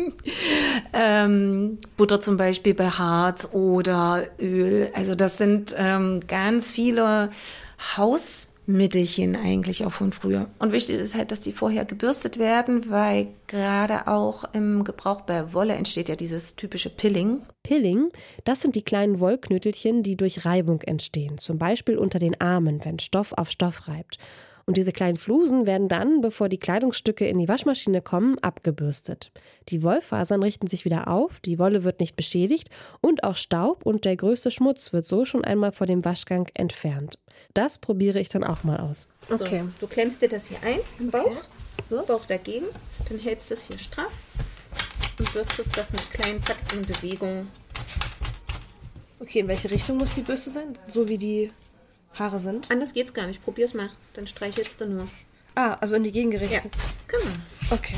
ähm, 0.94 1.80
Butter 1.96 2.20
zum 2.20 2.36
Beispiel 2.36 2.74
bei 2.74 2.90
Harz 2.90 3.50
oder 3.54 4.28
Öl. 4.40 4.92
Also 4.94 5.16
das 5.16 5.38
sind 5.38 5.74
ähm, 5.78 6.20
ganz 6.28 6.72
viele 6.72 7.32
Hausmittelchen 7.80 9.36
eigentlich 9.36 9.86
auch 9.86 9.94
von 9.94 10.12
früher. 10.12 10.50
Und 10.60 10.72
wichtig 10.72 10.98
ist 10.98 11.16
halt, 11.16 11.32
dass 11.32 11.42
die 11.42 11.54
vorher 11.54 11.86
gebürstet 11.86 12.38
werden, 12.38 12.90
weil 12.90 13.28
gerade 13.48 14.08
auch 14.08 14.44
im 14.54 14.84
Gebrauch 14.84 15.22
bei 15.22 15.54
Wolle 15.54 15.74
entsteht 15.74 16.10
ja 16.10 16.16
dieses 16.16 16.56
typische 16.56 16.90
Pilling. 16.90 17.42
Pilling, 17.64 18.10
das 18.44 18.62
sind 18.62 18.76
die 18.76 18.84
kleinen 18.84 19.20
Wollknötelchen, 19.20 20.04
die 20.04 20.18
durch 20.18 20.46
Reibung 20.46 20.82
entstehen, 20.82 21.38
zum 21.38 21.58
Beispiel 21.58 21.98
unter 21.98 22.20
den 22.20 22.40
Armen, 22.40 22.84
wenn 22.84 23.00
Stoff 23.00 23.34
auf 23.34 23.52
Stoff 23.52 23.88
reibt. 23.88 24.18
Und 24.70 24.78
diese 24.78 24.92
kleinen 24.92 25.18
Flusen 25.18 25.66
werden 25.66 25.88
dann, 25.88 26.22
bevor 26.22 26.48
die 26.48 26.60
Kleidungsstücke 26.60 27.28
in 27.28 27.40
die 27.40 27.48
Waschmaschine 27.48 28.04
kommen, 28.04 28.38
abgebürstet. 28.38 29.32
Die 29.70 29.82
Wollfasern 29.82 30.44
richten 30.44 30.68
sich 30.68 30.86
wieder 30.86 31.08
auf, 31.08 31.40
die 31.40 31.58
Wolle 31.58 31.84
wird 31.84 32.00
nicht 32.00 32.16
beschädigt 32.16 32.70
und 33.02 33.24
auch 33.24 33.36
Staub 33.36 33.84
und 33.84 34.06
der 34.06 34.16
größte 34.16 34.52
Schmutz 34.52 34.94
wird 34.94 35.08
so 35.08 35.26
schon 35.26 35.44
einmal 35.44 35.72
vor 35.72 35.88
dem 35.88 36.06
Waschgang 36.06 36.52
entfernt. 36.54 37.18
Das 37.56 37.80
probiere 37.80 38.20
ich 38.20 38.30
dann 38.30 38.44
auch 38.44 38.64
mal 38.64 38.80
aus. 38.80 39.08
Okay, 39.32 39.64
so, 39.80 39.88
du 39.88 39.92
klemmst 39.92 40.22
dir 40.22 40.30
das 40.30 40.46
hier 40.46 40.60
ein 40.62 40.82
im 41.00 41.10
Bauch, 41.10 41.26
okay. 41.26 41.88
so, 41.90 42.04
Bauch 42.06 42.28
dagegen, 42.28 42.68
dann 43.10 43.18
hältst 43.18 43.50
du 43.50 43.56
es 43.56 43.66
hier 43.66 43.80
straff 43.80 44.14
und 45.18 45.34
bürstest 45.34 45.76
das 45.76 45.92
mit 45.92 46.12
kleinen 46.12 46.44
Zack 46.44 46.58
in 46.76 46.84
Bewegung. 46.84 47.48
Okay, 49.20 49.40
in 49.40 49.48
welche 49.48 49.72
Richtung 49.72 49.98
muss 49.98 50.14
die 50.14 50.22
Bürste 50.22 50.52
sein? 50.52 50.78
So 50.86 51.10
wie 51.10 51.18
die 51.18 51.50
Haare 52.14 52.40
sind? 52.40 52.70
Anders 52.70 52.94
geht's 52.94 53.14
gar 53.14 53.28
nicht. 53.28 53.44
Probier's 53.44 53.74
mal. 53.74 53.90
Dann 54.14 54.28
streichelst 54.28 54.82
du 54.82 54.86
nur. 54.88 55.08
Ah, 55.56 55.74
also 55.82 55.96
in 55.96 56.04
die 56.04 56.12
Gegengerichtung. 56.12 56.72
Ja, 56.72 56.80
genau. 57.08 57.36
Okay. 57.72 57.96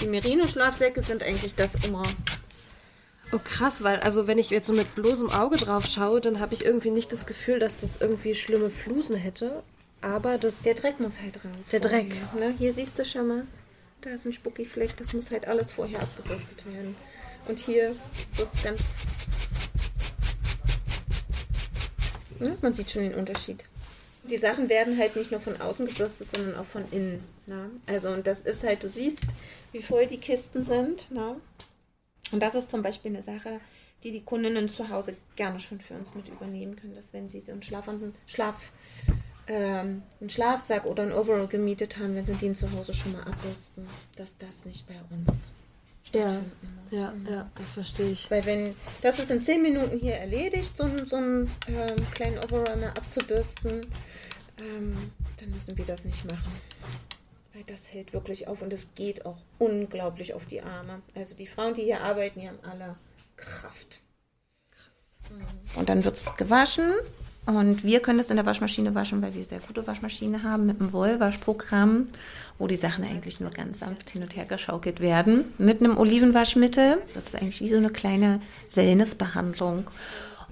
Die 0.00 0.08
Merino-Schlafsäcke 0.08 1.02
sind 1.02 1.22
eigentlich 1.22 1.54
das 1.54 1.74
immer. 1.86 2.02
Oh 3.30 3.38
krass, 3.38 3.82
weil 3.82 4.00
also 4.00 4.26
wenn 4.26 4.38
ich 4.38 4.50
jetzt 4.50 4.66
so 4.66 4.72
mit 4.72 4.94
bloßem 4.94 5.30
Auge 5.30 5.56
drauf 5.56 5.86
schaue, 5.86 6.20
dann 6.20 6.40
habe 6.40 6.54
ich 6.54 6.64
irgendwie 6.64 6.90
nicht 6.90 7.12
das 7.12 7.24
Gefühl, 7.24 7.58
dass 7.58 7.78
das 7.80 8.00
irgendwie 8.00 8.34
schlimme 8.34 8.68
Flusen 8.68 9.16
hätte. 9.16 9.62
Aber 10.02 10.36
das. 10.36 10.58
Der 10.64 10.74
Dreck 10.74 11.00
muss 11.00 11.20
halt 11.20 11.36
raus. 11.44 11.68
Der 11.70 11.80
Dreck. 11.80 12.14
Ne? 12.38 12.54
Hier 12.58 12.74
siehst 12.74 12.98
du 12.98 13.04
schon 13.04 13.28
mal. 13.28 13.46
Da 14.00 14.10
ist 14.10 14.26
ein 14.26 14.32
Spuckifleck. 14.32 14.96
Das 14.96 15.14
muss 15.14 15.30
halt 15.30 15.46
alles 15.46 15.72
vorher 15.72 16.02
abgebürstet 16.02 16.66
werden. 16.66 16.96
Und 17.46 17.58
hier 17.58 17.96
ist 18.38 18.54
es 18.54 18.62
ganz. 18.62 18.96
Ja, 22.40 22.56
man 22.60 22.72
sieht 22.72 22.90
schon 22.90 23.02
den 23.02 23.14
Unterschied. 23.14 23.64
Die 24.24 24.38
Sachen 24.38 24.68
werden 24.68 24.98
halt 24.98 25.16
nicht 25.16 25.32
nur 25.32 25.40
von 25.40 25.60
außen 25.60 25.86
gebürstet, 25.86 26.30
sondern 26.30 26.56
auch 26.56 26.64
von 26.64 26.84
innen. 26.92 27.24
Ne? 27.46 27.70
Also, 27.86 28.10
und 28.10 28.26
das 28.26 28.40
ist 28.42 28.62
halt, 28.62 28.82
du 28.82 28.88
siehst, 28.88 29.26
wie 29.72 29.82
voll 29.82 30.06
die 30.06 30.18
Kisten 30.18 30.64
sind. 30.64 31.10
Ne? 31.10 31.36
Und 32.30 32.40
das 32.40 32.54
ist 32.54 32.70
zum 32.70 32.82
Beispiel 32.82 33.10
eine 33.10 33.22
Sache, 33.22 33.60
die 34.04 34.12
die 34.12 34.22
Kundinnen 34.22 34.68
zu 34.68 34.88
Hause 34.88 35.16
gerne 35.36 35.58
schon 35.58 35.80
für 35.80 35.94
uns 35.94 36.14
mit 36.14 36.28
übernehmen 36.28 36.76
können, 36.76 36.94
dass 36.94 37.12
wenn 37.12 37.28
sie 37.28 37.40
so 37.40 37.52
einen 37.52 37.62
schlafenden 37.62 38.14
Schlaf, 38.26 38.72
ähm, 39.48 40.02
einen 40.20 40.30
Schlafsack 40.30 40.86
oder 40.86 41.02
ein 41.02 41.12
Overall 41.12 41.48
gemietet 41.48 41.98
haben, 41.98 42.14
wenn 42.14 42.24
sie 42.24 42.34
den 42.34 42.54
zu 42.54 42.70
Hause 42.72 42.94
schon 42.94 43.12
mal 43.12 43.24
abrüsten, 43.24 43.86
dass 44.16 44.38
das 44.38 44.64
nicht 44.64 44.86
bei 44.86 44.94
uns 45.10 45.48
ja. 46.14 46.40
Ja, 46.92 47.10
mhm. 47.10 47.26
ja, 47.26 47.50
das 47.54 47.72
verstehe 47.72 48.10
ich. 48.10 48.30
Weil 48.30 48.44
wenn, 48.44 48.74
das 49.00 49.18
ist 49.18 49.30
in 49.30 49.40
zehn 49.40 49.62
Minuten 49.62 49.96
hier 49.96 50.16
erledigt, 50.16 50.76
so, 50.76 50.86
so 51.06 51.16
einen 51.16 51.50
ähm, 51.66 51.96
kleinen 52.12 52.38
mal 52.50 52.88
abzubürsten, 52.88 53.80
ähm, 54.60 55.10
dann 55.40 55.50
müssen 55.50 55.76
wir 55.76 55.86
das 55.86 56.04
nicht 56.04 56.24
machen. 56.30 56.52
Weil 57.54 57.64
das 57.64 57.90
hält 57.92 58.12
wirklich 58.12 58.46
auf 58.46 58.60
und 58.60 58.72
es 58.74 58.88
geht 58.94 59.24
auch 59.24 59.38
unglaublich 59.58 60.34
auf 60.34 60.44
die 60.44 60.60
Arme. 60.60 61.00
Also 61.14 61.34
die 61.34 61.46
Frauen, 61.46 61.72
die 61.72 61.84
hier 61.84 62.02
arbeiten, 62.02 62.40
die 62.40 62.48
haben 62.48 62.60
alle 62.62 62.96
Kraft. 63.36 64.02
Und 65.76 65.88
dann 65.88 66.04
wird 66.04 66.16
es 66.16 66.26
gewaschen 66.36 66.92
und 67.44 67.82
wir 67.82 68.00
können 68.00 68.20
es 68.20 68.30
in 68.30 68.36
der 68.36 68.46
Waschmaschine 68.46 68.94
waschen, 68.94 69.20
weil 69.20 69.34
wir 69.34 69.44
sehr 69.44 69.58
gute 69.58 69.84
Waschmaschine 69.86 70.44
haben 70.44 70.66
mit 70.66 70.80
einem 70.80 70.92
Wollwaschprogramm, 70.92 72.06
wo 72.58 72.68
die 72.68 72.76
Sachen 72.76 73.04
eigentlich 73.04 73.40
nur 73.40 73.50
ganz 73.50 73.80
sanft 73.80 74.10
hin 74.10 74.22
und 74.22 74.36
her 74.36 74.44
geschaukelt 74.44 75.00
werden. 75.00 75.46
Mit 75.58 75.80
einem 75.80 75.98
Olivenwaschmittel. 75.98 76.98
Das 77.14 77.26
ist 77.26 77.36
eigentlich 77.36 77.60
wie 77.60 77.68
so 77.68 77.76
eine 77.76 77.90
kleine 77.90 78.40
Wellnessbehandlung. 78.74 79.88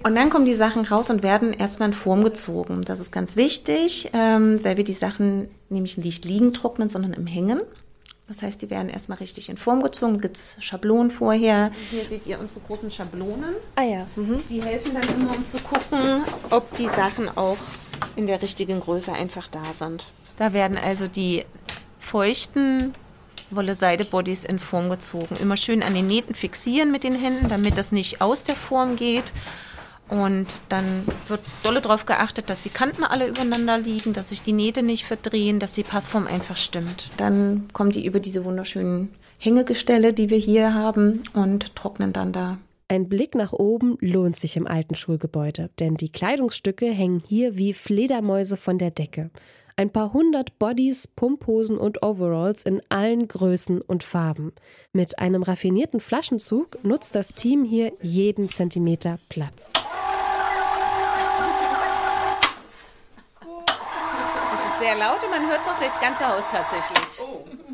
Und 0.02 0.14
dann 0.14 0.30
kommen 0.30 0.46
die 0.46 0.54
Sachen 0.54 0.84
raus 0.84 1.10
und 1.10 1.22
werden 1.22 1.52
erstmal 1.52 1.90
in 1.90 1.92
Form 1.92 2.24
gezogen. 2.24 2.82
Das 2.82 2.98
ist 2.98 3.12
ganz 3.12 3.36
wichtig, 3.36 4.10
ähm, 4.12 4.58
weil 4.64 4.76
wir 4.76 4.84
die 4.84 4.92
Sachen 4.92 5.48
nämlich 5.68 5.98
nicht 5.98 6.24
liegen 6.24 6.52
trocknen, 6.52 6.88
sondern 6.88 7.12
im 7.12 7.26
Hängen. 7.26 7.60
Das 8.30 8.42
heißt, 8.42 8.62
die 8.62 8.70
werden 8.70 8.88
erstmal 8.88 9.18
richtig 9.18 9.48
in 9.48 9.56
Form 9.56 9.82
gezogen. 9.82 10.14
Da 10.14 10.20
gibt 10.20 10.36
es 10.36 10.56
Schablonen 10.60 11.10
vorher. 11.10 11.72
Hier 11.90 12.04
seht 12.04 12.28
ihr 12.28 12.38
unsere 12.38 12.60
großen 12.60 12.88
Schablonen. 12.88 13.56
Ah 13.74 13.82
ja. 13.82 14.06
Mhm. 14.14 14.40
Die 14.48 14.62
helfen 14.62 14.94
dann 14.94 15.18
immer, 15.18 15.36
um 15.36 15.44
zu 15.48 15.58
gucken, 15.58 16.22
ob 16.50 16.72
die 16.76 16.86
Sachen 16.86 17.28
auch 17.36 17.56
in 18.14 18.28
der 18.28 18.40
richtigen 18.40 18.78
Größe 18.78 19.12
einfach 19.12 19.48
da 19.48 19.64
sind. 19.72 20.06
Da 20.36 20.52
werden 20.52 20.78
also 20.78 21.08
die 21.08 21.44
feuchten 21.98 22.94
Wolle-Seide-Bodies 23.50 24.44
in 24.44 24.60
Form 24.60 24.90
gezogen. 24.90 25.36
Immer 25.40 25.56
schön 25.56 25.82
an 25.82 25.94
den 25.94 26.06
Nähten 26.06 26.36
fixieren 26.36 26.92
mit 26.92 27.02
den 27.02 27.16
Händen, 27.16 27.48
damit 27.48 27.78
das 27.78 27.90
nicht 27.90 28.20
aus 28.20 28.44
der 28.44 28.54
Form 28.54 28.94
geht. 28.94 29.32
Und 30.10 30.60
dann 30.68 31.04
wird 31.28 31.40
dolle 31.62 31.80
darauf 31.80 32.04
geachtet, 32.04 32.50
dass 32.50 32.64
die 32.64 32.68
Kanten 32.68 33.04
alle 33.04 33.28
übereinander 33.28 33.78
liegen, 33.78 34.12
dass 34.12 34.30
sich 34.30 34.42
die 34.42 34.52
Nähte 34.52 34.82
nicht 34.82 35.04
verdrehen, 35.04 35.60
dass 35.60 35.72
die 35.72 35.84
Passform 35.84 36.26
einfach 36.26 36.56
stimmt. 36.56 37.10
Dann 37.16 37.68
kommen 37.72 37.92
die 37.92 38.04
über 38.04 38.18
diese 38.18 38.44
wunderschönen 38.44 39.14
Hängegestelle, 39.38 40.12
die 40.12 40.28
wir 40.28 40.38
hier 40.38 40.74
haben, 40.74 41.22
und 41.32 41.76
trocknen 41.76 42.12
dann 42.12 42.32
da. 42.32 42.58
Ein 42.88 43.08
Blick 43.08 43.36
nach 43.36 43.52
oben 43.52 43.98
lohnt 44.00 44.34
sich 44.34 44.56
im 44.56 44.66
alten 44.66 44.96
Schulgebäude, 44.96 45.70
denn 45.78 45.94
die 45.94 46.10
Kleidungsstücke 46.10 46.86
hängen 46.86 47.22
hier 47.24 47.56
wie 47.56 47.72
Fledermäuse 47.72 48.56
von 48.56 48.78
der 48.78 48.90
Decke. 48.90 49.30
Ein 49.80 49.88
paar 49.88 50.12
hundert 50.12 50.58
Bodies, 50.58 51.06
Pumphosen 51.06 51.78
und 51.78 52.02
Overalls 52.02 52.64
in 52.64 52.82
allen 52.90 53.26
Größen 53.28 53.80
und 53.80 54.02
Farben. 54.02 54.52
Mit 54.92 55.18
einem 55.18 55.42
raffinierten 55.42 56.00
Flaschenzug 56.00 56.84
nutzt 56.84 57.14
das 57.14 57.28
Team 57.28 57.64
hier 57.64 57.90
jeden 58.02 58.50
Zentimeter 58.50 59.18
Platz. 59.30 59.72
Es 64.52 64.66
ist 64.66 64.78
sehr 64.80 64.98
laut 64.98 65.24
und 65.24 65.30
man 65.30 65.48
hört 65.48 65.60
es 65.62 65.66
auch 65.66 65.78
durchs 65.78 65.98
ganze 65.98 66.28
Haus 66.28 66.44
tatsächlich. 66.52 67.26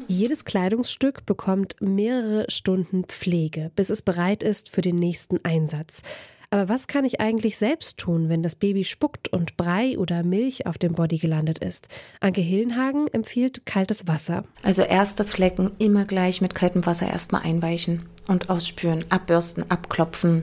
Jedes 0.07 0.45
Kleidungsstück 0.45 1.27
bekommt 1.27 1.75
mehrere 1.81 2.49
Stunden 2.49 3.03
Pflege, 3.07 3.73
bis 3.75 3.91
es 3.91 4.03
bereit 4.03 4.45
ist 4.45 4.69
für 4.69 4.81
den 4.81 4.95
nächsten 4.95 5.45
Einsatz. 5.45 6.03
Aber 6.51 6.69
was 6.69 6.87
kann 6.87 7.05
ich 7.05 7.21
eigentlich 7.21 7.59
selbst 7.59 7.99
tun, 7.99 8.29
wenn 8.29 8.43
das 8.43 8.55
Baby 8.55 8.85
spuckt 8.85 9.29
und 9.29 9.57
Brei 9.57 9.99
oder 9.99 10.23
Milch 10.23 10.67
auf 10.67 10.79
dem 10.79 10.95
Body 10.95 11.19
gelandet 11.19 11.59
ist? 11.59 11.89
Anke 12.21 12.41
Hillenhagen 12.41 13.09
empfiehlt 13.09 13.67
kaltes 13.67 14.07
Wasser. 14.07 14.45
Also 14.63 14.83
erste 14.83 15.25
Flecken 15.25 15.73
immer 15.79 16.05
gleich 16.05 16.41
mit 16.41 16.55
kaltem 16.55 16.87
Wasser 16.87 17.09
erstmal 17.09 17.43
einweichen 17.43 18.07
und 18.29 18.51
ausspüren, 18.51 19.05
abbürsten, 19.09 19.71
abklopfen. 19.71 20.43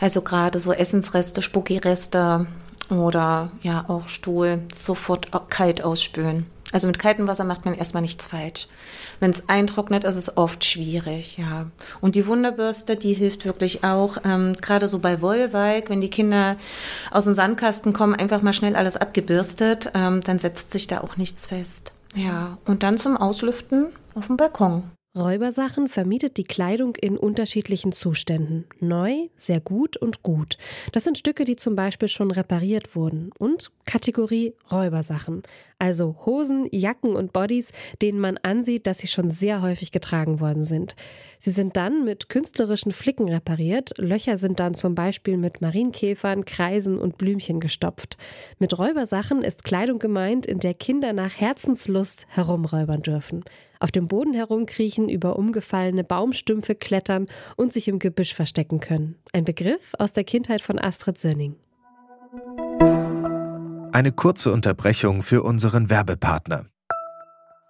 Also 0.00 0.22
gerade 0.22 0.58
so 0.58 0.72
Essensreste, 0.72 1.42
Spuckireste 1.42 2.46
oder 2.90 3.52
ja 3.62 3.84
auch 3.88 4.08
Stuhl 4.08 4.62
sofort 4.74 5.28
kalt 5.48 5.82
ausspülen. 5.82 6.46
Also 6.72 6.86
mit 6.86 6.98
kaltem 6.98 7.28
Wasser 7.28 7.44
macht 7.44 7.64
man 7.64 7.74
erstmal 7.74 8.02
nichts 8.02 8.26
falsch. 8.26 8.66
Wenn 9.20 9.30
es 9.30 9.48
eintrocknet, 9.48 10.04
ist 10.04 10.16
es 10.16 10.36
oft 10.36 10.64
schwierig, 10.64 11.38
ja. 11.38 11.66
Und 12.00 12.14
die 12.14 12.26
Wunderbürste, 12.26 12.96
die 12.96 13.14
hilft 13.14 13.44
wirklich 13.44 13.84
auch, 13.84 14.16
ähm, 14.24 14.56
gerade 14.60 14.88
so 14.88 14.98
bei 14.98 15.20
Wollweig, 15.20 15.90
wenn 15.90 16.00
die 16.00 16.10
Kinder 16.10 16.56
aus 17.10 17.24
dem 17.24 17.34
Sandkasten 17.34 17.92
kommen, 17.92 18.14
einfach 18.14 18.42
mal 18.42 18.52
schnell 18.52 18.74
alles 18.74 18.96
abgebürstet, 18.96 19.92
ähm, 19.94 20.22
dann 20.22 20.38
setzt 20.38 20.70
sich 20.72 20.86
da 20.86 21.02
auch 21.02 21.16
nichts 21.16 21.46
fest. 21.46 21.92
Ja, 22.14 22.58
und 22.64 22.82
dann 22.82 22.98
zum 22.98 23.16
Auslüften 23.16 23.86
auf 24.14 24.26
dem 24.26 24.36
Balkon. 24.36 24.84
Räubersachen 25.14 25.88
vermietet 25.88 26.38
die 26.38 26.44
Kleidung 26.44 26.96
in 26.96 27.18
unterschiedlichen 27.18 27.92
Zuständen. 27.92 28.64
Neu, 28.80 29.28
sehr 29.36 29.60
gut 29.60 29.98
und 29.98 30.22
gut. 30.22 30.56
Das 30.92 31.04
sind 31.04 31.18
Stücke, 31.18 31.44
die 31.44 31.56
zum 31.56 31.76
Beispiel 31.76 32.08
schon 32.08 32.30
repariert 32.30 32.96
wurden. 32.96 33.30
Und 33.38 33.70
Kategorie 33.84 34.54
Räubersachen. 34.70 35.42
Also 35.78 36.16
Hosen, 36.24 36.66
Jacken 36.72 37.14
und 37.14 37.34
Bodies, 37.34 37.72
denen 38.00 38.20
man 38.20 38.38
ansieht, 38.38 38.86
dass 38.86 39.00
sie 39.00 39.06
schon 39.06 39.28
sehr 39.28 39.60
häufig 39.60 39.92
getragen 39.92 40.40
worden 40.40 40.64
sind. 40.64 40.96
Sie 41.40 41.50
sind 41.50 41.76
dann 41.76 42.06
mit 42.06 42.30
künstlerischen 42.30 42.92
Flicken 42.92 43.28
repariert. 43.28 43.92
Löcher 43.98 44.38
sind 44.38 44.60
dann 44.60 44.72
zum 44.72 44.94
Beispiel 44.94 45.36
mit 45.36 45.60
Marienkäfern, 45.60 46.46
Kreisen 46.46 46.96
und 46.96 47.18
Blümchen 47.18 47.60
gestopft. 47.60 48.16
Mit 48.58 48.78
Räubersachen 48.78 49.42
ist 49.42 49.62
Kleidung 49.62 49.98
gemeint, 49.98 50.46
in 50.46 50.60
der 50.60 50.72
Kinder 50.72 51.12
nach 51.12 51.38
Herzenslust 51.38 52.24
herumräubern 52.30 53.02
dürfen 53.02 53.44
auf 53.82 53.92
dem 53.92 54.08
Boden 54.08 54.34
herumkriechen, 54.34 55.08
über 55.08 55.36
umgefallene 55.36 56.04
Baumstümpfe 56.04 56.74
klettern 56.74 57.26
und 57.56 57.72
sich 57.72 57.88
im 57.88 57.98
Gebüsch 57.98 58.34
verstecken 58.34 58.80
können. 58.80 59.16
Ein 59.32 59.44
Begriff 59.44 59.92
aus 59.98 60.12
der 60.12 60.24
Kindheit 60.24 60.62
von 60.62 60.78
Astrid 60.78 61.18
Sönning. 61.18 61.56
Eine 63.92 64.12
kurze 64.12 64.52
Unterbrechung 64.52 65.22
für 65.22 65.42
unseren 65.42 65.90
Werbepartner. 65.90 66.71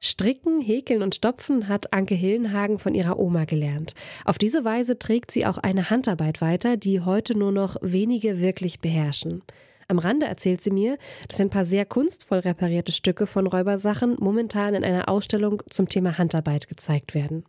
Stricken, 0.00 0.60
Häkeln 0.60 1.02
und 1.02 1.16
Stopfen 1.16 1.68
hat 1.68 1.92
Anke 1.92 2.14
Hillenhagen 2.14 2.78
von 2.78 2.94
ihrer 2.94 3.18
Oma 3.18 3.44
gelernt. 3.44 3.94
Auf 4.24 4.38
diese 4.38 4.64
Weise 4.64 4.98
trägt 4.98 5.32
sie 5.32 5.44
auch 5.44 5.58
eine 5.58 5.90
Handarbeit 5.90 6.40
weiter, 6.40 6.76
die 6.76 7.00
heute 7.00 7.36
nur 7.36 7.50
noch 7.50 7.76
wenige 7.80 8.40
wirklich 8.40 8.80
beherrschen. 8.80 9.42
Am 9.88 9.98
Rande 9.98 10.26
erzählt 10.26 10.60
sie 10.60 10.70
mir, 10.70 10.98
dass 11.28 11.40
ein 11.40 11.50
paar 11.50 11.64
sehr 11.64 11.84
kunstvoll 11.84 12.40
reparierte 12.40 12.92
Stücke 12.92 13.26
von 13.26 13.46
Räubersachen 13.46 14.16
momentan 14.20 14.74
in 14.74 14.84
einer 14.84 15.08
Ausstellung 15.08 15.62
zum 15.68 15.88
Thema 15.88 16.18
Handarbeit 16.18 16.68
gezeigt 16.68 17.14
werden. 17.14 17.44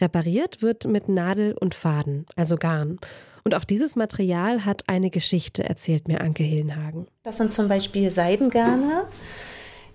Repariert 0.00 0.60
wird 0.60 0.86
mit 0.86 1.08
Nadel 1.08 1.54
und 1.54 1.74
Faden, 1.74 2.26
also 2.36 2.56
Garn. 2.56 2.98
Und 3.44 3.54
auch 3.54 3.64
dieses 3.64 3.96
Material 3.96 4.64
hat 4.64 4.82
eine 4.88 5.10
Geschichte, 5.10 5.64
erzählt 5.64 6.06
mir 6.06 6.20
Anke 6.20 6.42
Hillenhagen. 6.42 7.06
Das 7.22 7.38
sind 7.38 7.52
zum 7.52 7.68
Beispiel 7.68 8.10
Seidengarne. 8.10 9.06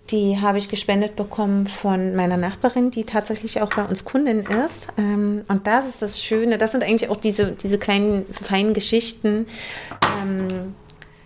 Die 0.09 0.39
habe 0.39 0.57
ich 0.57 0.67
gespendet 0.67 1.15
bekommen 1.15 1.67
von 1.67 2.15
meiner 2.15 2.35
Nachbarin, 2.35 2.91
die 2.91 3.05
tatsächlich 3.05 3.61
auch 3.61 3.73
bei 3.73 3.85
uns 3.85 4.03
Kundin 4.03 4.39
ist. 4.39 4.87
Ähm, 4.97 5.45
und 5.47 5.65
das 5.65 5.87
ist 5.87 6.01
das 6.01 6.21
Schöne. 6.21 6.57
Das 6.57 6.71
sind 6.73 6.83
eigentlich 6.83 7.09
auch 7.09 7.17
diese, 7.17 7.53
diese 7.53 7.77
kleinen, 7.77 8.25
feinen 8.25 8.73
Geschichten. 8.73 9.47
Ähm, 10.21 10.75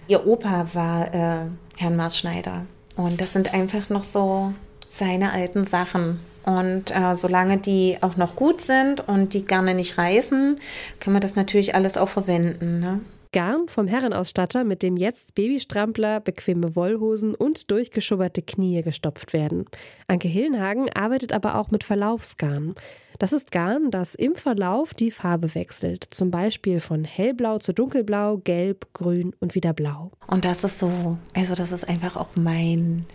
ihr 0.08 0.28
Opa 0.28 0.68
war 0.74 1.14
äh, 1.14 1.40
Herrn 1.78 1.96
Maßschneider. 1.96 2.66
Und 2.96 3.20
das 3.20 3.34
sind 3.34 3.54
einfach 3.54 3.90
noch 3.90 4.04
so 4.04 4.54
seine 4.90 5.32
alten 5.32 5.66
Sachen. 5.66 6.20
Und 6.46 6.96
äh, 6.96 7.16
solange 7.16 7.58
die 7.58 7.98
auch 8.02 8.16
noch 8.16 8.36
gut 8.36 8.62
sind 8.62 9.06
und 9.08 9.34
die 9.34 9.44
gerne 9.44 9.74
nicht 9.74 9.98
reißen, 9.98 10.60
können 11.00 11.16
wir 11.16 11.20
das 11.20 11.36
natürlich 11.36 11.76
alles 11.76 11.98
auch 11.98 12.10
verwenden. 12.10 12.80
Ne? 12.80 13.02
Garn 13.32 13.68
vom 13.68 13.88
Herrenausstatter, 13.88 14.64
mit 14.64 14.84
dem 14.84 14.98
jetzt 14.98 15.36
Babystrampler, 15.36 16.20
bequeme 16.20 16.76
Wollhosen 16.76 17.36
und 17.36 17.70
durchgeschubberte 17.72 18.42
Knie 18.42 18.82
gestopft 18.82 19.34
werden. 19.34 19.66
Anke 20.08 20.28
Hillenhagen 20.28 20.90
arbeitet 20.94 21.34
aber 21.34 21.56
auch 21.56 21.72
mit 21.72 21.84
Verlaufsgarn. 21.84 22.76
Das 23.20 23.34
ist 23.34 23.52
Garn, 23.52 23.90
das 23.90 24.14
im 24.14 24.36
Verlauf 24.36 24.94
die 24.94 25.12
Farbe 25.12 25.56
wechselt. 25.56 26.06
Zum 26.12 26.30
Beispiel 26.30 26.80
von 26.80 27.04
hellblau 27.04 27.58
zu 27.58 27.74
dunkelblau, 27.74 28.38
gelb, 28.38 28.94
grün 28.94 29.36
und 29.40 29.56
wieder 29.56 29.74
blau. 29.74 30.12
Und 30.28 30.46
das 30.46 30.64
ist 30.64 30.80
so, 30.80 31.18
also 31.34 31.56
das 31.56 31.72
ist 31.72 31.90
einfach 31.90 32.16
auch 32.16 32.30
mein 32.36 33.06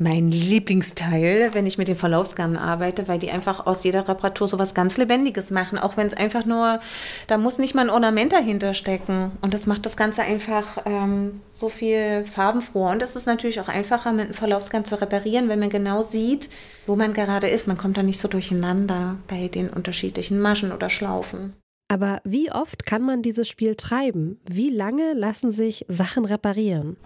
mein 0.00 0.30
Lieblingsteil, 0.30 1.50
wenn 1.52 1.66
ich 1.66 1.76
mit 1.76 1.86
den 1.86 1.94
Verlaufsgarnen 1.94 2.56
arbeite, 2.56 3.06
weil 3.06 3.18
die 3.18 3.30
einfach 3.30 3.66
aus 3.66 3.84
jeder 3.84 4.08
Reparatur 4.08 4.48
so 4.48 4.58
was 4.58 4.72
ganz 4.72 4.96
Lebendiges 4.96 5.50
machen. 5.50 5.78
Auch 5.78 5.98
wenn 5.98 6.06
es 6.06 6.14
einfach 6.14 6.46
nur, 6.46 6.80
da 7.26 7.36
muss 7.36 7.58
nicht 7.58 7.74
mal 7.74 7.82
ein 7.82 7.90
Ornament 7.90 8.32
dahinter 8.32 8.72
stecken. 8.72 9.32
Und 9.42 9.52
das 9.52 9.66
macht 9.66 9.84
das 9.84 9.98
Ganze 9.98 10.22
einfach 10.22 10.78
ähm, 10.86 11.42
so 11.50 11.68
viel 11.68 12.24
farbenfroher. 12.24 12.92
Und 12.92 13.02
es 13.02 13.14
ist 13.14 13.26
natürlich 13.26 13.60
auch 13.60 13.68
einfacher, 13.68 14.12
mit 14.12 14.24
einem 14.24 14.34
Verlaufsgarn 14.34 14.86
zu 14.86 14.98
reparieren, 14.98 15.50
wenn 15.50 15.60
man 15.60 15.70
genau 15.70 16.00
sieht, 16.00 16.48
wo 16.86 16.96
man 16.96 17.12
gerade 17.12 17.48
ist. 17.48 17.68
Man 17.68 17.76
kommt 17.76 17.98
da 17.98 18.02
nicht 18.02 18.20
so 18.20 18.28
durcheinander 18.28 19.18
bei 19.28 19.48
den 19.48 19.68
unterschiedlichen 19.68 20.40
Maschen 20.40 20.72
oder 20.72 20.88
Schlaufen. 20.88 21.52
Aber 21.90 22.22
wie 22.22 22.52
oft 22.52 22.86
kann 22.86 23.02
man 23.02 23.20
dieses 23.20 23.48
Spiel 23.48 23.74
treiben? 23.74 24.38
Wie 24.48 24.70
lange 24.70 25.12
lassen 25.12 25.50
sich 25.50 25.84
Sachen 25.88 26.24
reparieren? 26.24 26.96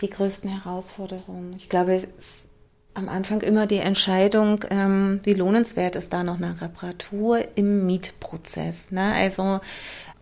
Die 0.00 0.10
größten 0.10 0.50
Herausforderungen. 0.50 1.54
Ich 1.56 1.68
glaube, 1.68 1.94
es 1.94 2.02
ist 2.02 2.48
am 2.94 3.08
Anfang 3.08 3.42
immer 3.42 3.68
die 3.68 3.76
Entscheidung, 3.76 4.64
ähm, 4.70 5.20
wie 5.22 5.34
lohnenswert 5.34 5.94
ist 5.94 6.12
da 6.12 6.24
noch 6.24 6.38
eine 6.38 6.60
Reparatur 6.60 7.38
im 7.54 7.86
Mietprozess. 7.86 8.90
Ne? 8.90 9.14
Also 9.14 9.60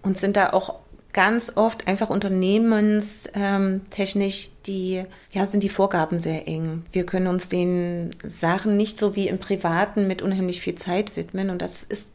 uns 0.03 0.21
sind 0.21 0.37
da 0.37 0.53
auch 0.53 0.81
ganz 1.15 1.53
oft 1.57 1.89
einfach 1.89 2.11
unternehmenstechnisch 2.11 4.51
die, 4.67 5.05
ja, 5.31 5.47
sind 5.47 5.63
die 5.63 5.71
Vorgaben 5.71 6.19
sehr 6.19 6.47
eng. 6.47 6.83
Wir 6.93 7.07
können 7.07 7.29
uns 7.29 7.49
den 7.49 8.11
Sachen 8.23 8.77
nicht 8.77 8.99
so 8.99 9.17
wie 9.17 9.29
im 9.29 9.39
Privaten 9.39 10.07
mit 10.07 10.21
unheimlich 10.21 10.61
viel 10.61 10.75
Zeit 10.75 11.17
widmen 11.17 11.49
und 11.49 11.63
das 11.63 11.83
ist 11.83 12.11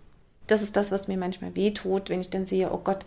das 0.47 0.61
ist 0.61 0.75
das, 0.75 0.91
was 0.91 1.07
mir 1.07 1.17
manchmal 1.17 1.55
wehtut, 1.55 2.09
wenn 2.09 2.21
ich 2.21 2.29
dann 2.29 2.45
sehe, 2.45 2.71
oh 2.71 2.81
Gott, 2.83 3.05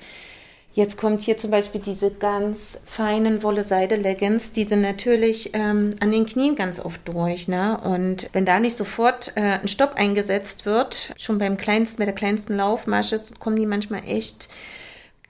Jetzt 0.76 0.98
kommt 0.98 1.22
hier 1.22 1.38
zum 1.38 1.50
Beispiel 1.50 1.80
diese 1.80 2.10
ganz 2.10 2.78
feinen 2.84 3.42
Wolle-Seide-Leggings, 3.42 4.52
die 4.52 4.64
sind 4.64 4.82
natürlich 4.82 5.54
ähm, 5.54 5.94
an 6.00 6.12
den 6.12 6.26
Knien 6.26 6.54
ganz 6.54 6.78
oft 6.78 7.00
durch. 7.08 7.48
Ne? 7.48 7.80
Und 7.80 8.28
wenn 8.34 8.44
da 8.44 8.60
nicht 8.60 8.76
sofort 8.76 9.32
äh, 9.36 9.40
ein 9.40 9.68
Stopp 9.68 9.94
eingesetzt 9.94 10.66
wird, 10.66 11.14
schon 11.16 11.38
beim 11.38 11.56
kleinsten, 11.56 12.02
mit 12.02 12.08
der 12.08 12.14
kleinsten 12.14 12.56
Laufmasche, 12.56 13.18
kommen 13.38 13.56
die 13.56 13.64
manchmal 13.64 14.02
echt 14.06 14.50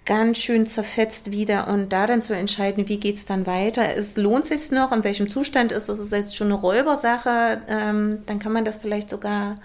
ganz 0.05 0.39
schön 0.39 0.67
zerfetzt 0.67 1.31
wieder. 1.31 1.69
Und 1.69 1.91
da 1.91 2.09
dann 2.09 2.23
zu 2.23 2.35
entscheiden, 2.35 2.89
wie 2.89 2.99
geht 2.99 3.15
es 3.15 3.25
dann 3.25 3.47
weiter, 3.47 3.95
es 3.97 4.17
lohnt 4.17 4.47
sich 4.47 4.73
noch, 4.73 4.91
in 4.91 5.05
welchem 5.05 5.31
Zustand 5.31 5.71
ist 5.71 5.89
es, 5.89 6.01
ist 6.01 6.11
jetzt 6.11 6.35
schon 6.35 6.49
eine 6.49 6.57
Räubersache, 6.57 7.63
ähm, 7.69 8.25
dann 8.27 8.41
kann 8.41 8.51
man 8.53 8.65
das 8.65 8.79
vielleicht 8.79 9.11
sogar 9.11 9.59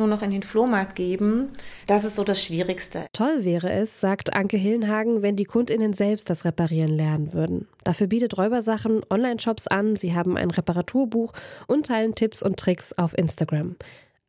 nur 0.00 0.08
noch 0.08 0.22
in 0.22 0.32
den 0.32 0.42
Flohmarkt 0.42 0.96
geben. 0.96 1.50
Das 1.86 2.02
ist 2.02 2.16
so 2.16 2.24
das 2.24 2.42
Schwierigste. 2.42 3.06
Toll 3.12 3.44
wäre 3.44 3.70
es, 3.70 4.00
sagt 4.00 4.34
Anke 4.34 4.56
Hillenhagen, 4.56 5.22
wenn 5.22 5.36
die 5.36 5.44
KundInnen 5.44 5.92
selbst 5.92 6.28
das 6.28 6.44
Reparieren 6.44 6.90
lernen 6.90 7.32
würden. 7.32 7.68
Dafür 7.84 8.08
bietet 8.08 8.36
Räubersachen 8.36 9.02
Online-Shops 9.08 9.68
an, 9.68 9.94
sie 9.94 10.14
haben 10.14 10.36
ein 10.36 10.50
Reparaturbuch 10.50 11.32
und 11.68 11.86
teilen 11.86 12.16
Tipps 12.16 12.42
und 12.42 12.56
Tricks 12.58 12.92
auf 12.94 13.16
Instagram. 13.16 13.76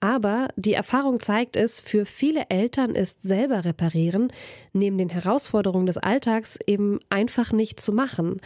Aber 0.01 0.49
die 0.55 0.73
Erfahrung 0.73 1.19
zeigt 1.19 1.55
es, 1.55 1.79
für 1.79 2.05
viele 2.05 2.49
Eltern 2.49 2.95
ist 2.95 3.21
selber 3.21 3.65
reparieren 3.65 4.33
neben 4.73 4.97
den 4.97 5.09
Herausforderungen 5.09 5.85
des 5.85 5.97
Alltags 5.97 6.57
eben 6.65 6.99
einfach 7.09 7.51
nicht 7.51 7.79
zu 7.79 7.93
machen. 7.93 8.41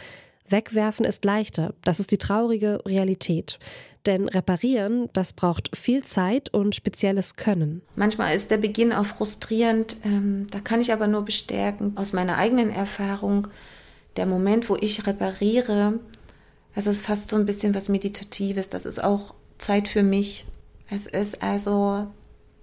Wegwerfen 0.48 1.04
ist 1.04 1.24
leichter. 1.24 1.74
Das 1.82 1.98
ist 1.98 2.12
die 2.12 2.18
traurige 2.18 2.80
Realität. 2.86 3.58
Denn 4.06 4.28
reparieren, 4.28 5.08
das 5.12 5.32
braucht 5.32 5.76
viel 5.76 6.04
Zeit 6.04 6.52
und 6.54 6.74
spezielles 6.74 7.36
Können. 7.36 7.82
Manchmal 7.96 8.34
ist 8.36 8.50
der 8.50 8.58
Beginn 8.58 8.92
auch 8.92 9.06
frustrierend. 9.06 9.96
Ähm, 10.04 10.46
da 10.50 10.60
kann 10.60 10.80
ich 10.80 10.92
aber 10.92 11.06
nur 11.06 11.24
bestärken 11.24 11.92
aus 11.96 12.12
meiner 12.12 12.36
eigenen 12.36 12.70
Erfahrung, 12.70 13.48
der 14.16 14.26
Moment, 14.26 14.70
wo 14.70 14.76
ich 14.76 15.06
repariere, 15.06 15.98
das 16.76 16.86
ist 16.86 17.06
fast 17.06 17.28
so 17.28 17.36
ein 17.36 17.46
bisschen 17.46 17.74
was 17.74 17.88
Meditatives. 17.88 18.68
Das 18.68 18.84
ist 18.84 19.02
auch 19.02 19.34
Zeit 19.56 19.88
für 19.88 20.02
mich. 20.02 20.44
Es 20.90 21.06
ist 21.06 21.42
also 21.42 22.06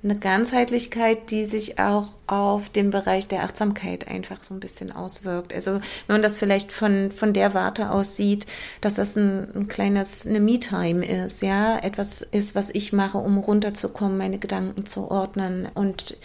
eine 0.03 0.17
Ganzheitlichkeit, 0.17 1.31
die 1.31 1.45
sich 1.45 1.79
auch 1.79 2.07
auf 2.27 2.69
den 2.69 2.89
Bereich 2.89 3.27
der 3.27 3.43
Achtsamkeit 3.43 4.07
einfach 4.07 4.43
so 4.43 4.53
ein 4.53 4.59
bisschen 4.59 4.91
auswirkt. 4.91 5.53
Also 5.53 5.73
wenn 5.73 6.15
man 6.15 6.21
das 6.21 6.37
vielleicht 6.37 6.71
von, 6.71 7.11
von 7.11 7.31
der 7.31 7.53
Warte 7.53 7.89
aus 7.89 8.17
sieht, 8.17 8.45
dass 8.81 8.95
das 8.95 9.15
ein, 9.15 9.47
ein 9.55 9.67
kleines, 9.67 10.27
eine 10.27 10.41
Me-Time 10.41 11.05
ist, 11.05 11.41
ja, 11.41 11.77
etwas 11.79 12.21
ist, 12.21 12.53
was 12.55 12.69
ich 12.69 12.91
mache, 12.91 13.17
um 13.17 13.37
runterzukommen, 13.37 14.17
meine 14.17 14.39
Gedanken 14.39 14.85
zu 14.85 15.09
ordnen. 15.09 15.67
Und 15.73 16.17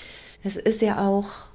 es 0.42 0.56
ist 0.56 0.82
ja 0.82 1.06
auch 1.06 1.48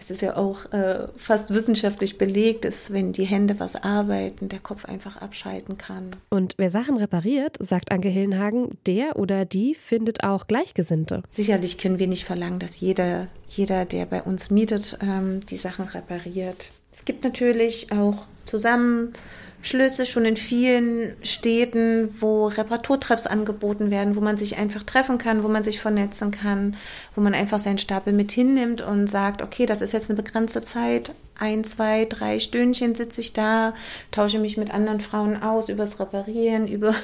es 0.00 0.10
ist 0.10 0.22
ja 0.22 0.36
auch 0.36 0.72
äh, 0.72 1.08
fast 1.16 1.52
wissenschaftlich 1.54 2.16
belegt, 2.16 2.64
dass 2.64 2.92
wenn 2.92 3.12
die 3.12 3.24
Hände 3.24 3.60
was 3.60 3.76
arbeiten, 3.76 4.48
der 4.48 4.58
Kopf 4.58 4.86
einfach 4.86 5.18
abschalten 5.18 5.76
kann. 5.76 6.16
Und 6.30 6.54
wer 6.56 6.70
Sachen 6.70 6.96
repariert, 6.96 7.56
sagt 7.60 7.92
Anke 7.92 8.08
Hillenhagen, 8.08 8.78
der 8.86 9.16
oder 9.16 9.44
die 9.44 9.74
findet 9.74 10.24
auch 10.24 10.46
Gleichgesinnte. 10.46 11.22
Sicherlich 11.28 11.76
können 11.76 11.98
wir 11.98 12.06
nicht 12.06 12.24
verlangen, 12.24 12.58
dass 12.58 12.80
jeder, 12.80 13.28
jeder 13.48 13.84
der 13.84 14.06
bei 14.06 14.22
uns 14.22 14.50
mietet, 14.50 14.98
ähm, 15.02 15.40
die 15.48 15.56
Sachen 15.56 15.84
repariert. 15.84 16.72
Es 16.92 17.04
gibt 17.04 17.22
natürlich 17.22 17.92
auch 17.92 18.26
zusammen 18.46 19.12
Schlüsse 19.62 20.06
schon 20.06 20.24
in 20.24 20.36
vielen 20.36 21.14
Städten, 21.22 22.14
wo 22.20 22.46
Reparaturtreffs 22.46 23.26
angeboten 23.26 23.90
werden, 23.90 24.16
wo 24.16 24.20
man 24.20 24.36
sich 24.36 24.56
einfach 24.56 24.84
treffen 24.84 25.18
kann, 25.18 25.42
wo 25.42 25.48
man 25.48 25.62
sich 25.62 25.80
vernetzen 25.80 26.30
kann, 26.30 26.76
wo 27.14 27.20
man 27.20 27.34
einfach 27.34 27.58
seinen 27.58 27.78
Stapel 27.78 28.12
mit 28.12 28.32
hinnimmt 28.32 28.80
und 28.80 29.06
sagt, 29.06 29.42
okay, 29.42 29.66
das 29.66 29.82
ist 29.82 29.92
jetzt 29.92 30.10
eine 30.10 30.22
begrenzte 30.22 30.62
Zeit, 30.62 31.12
ein, 31.38 31.64
zwei, 31.64 32.04
drei 32.04 32.38
Stündchen 32.38 32.94
sitze 32.94 33.20
ich 33.20 33.32
da, 33.32 33.74
tausche 34.10 34.38
mich 34.38 34.56
mit 34.56 34.72
anderen 34.72 35.00
Frauen 35.00 35.42
aus 35.42 35.68
übers 35.68 36.00
Reparieren, 36.00 36.68
über 36.68 36.94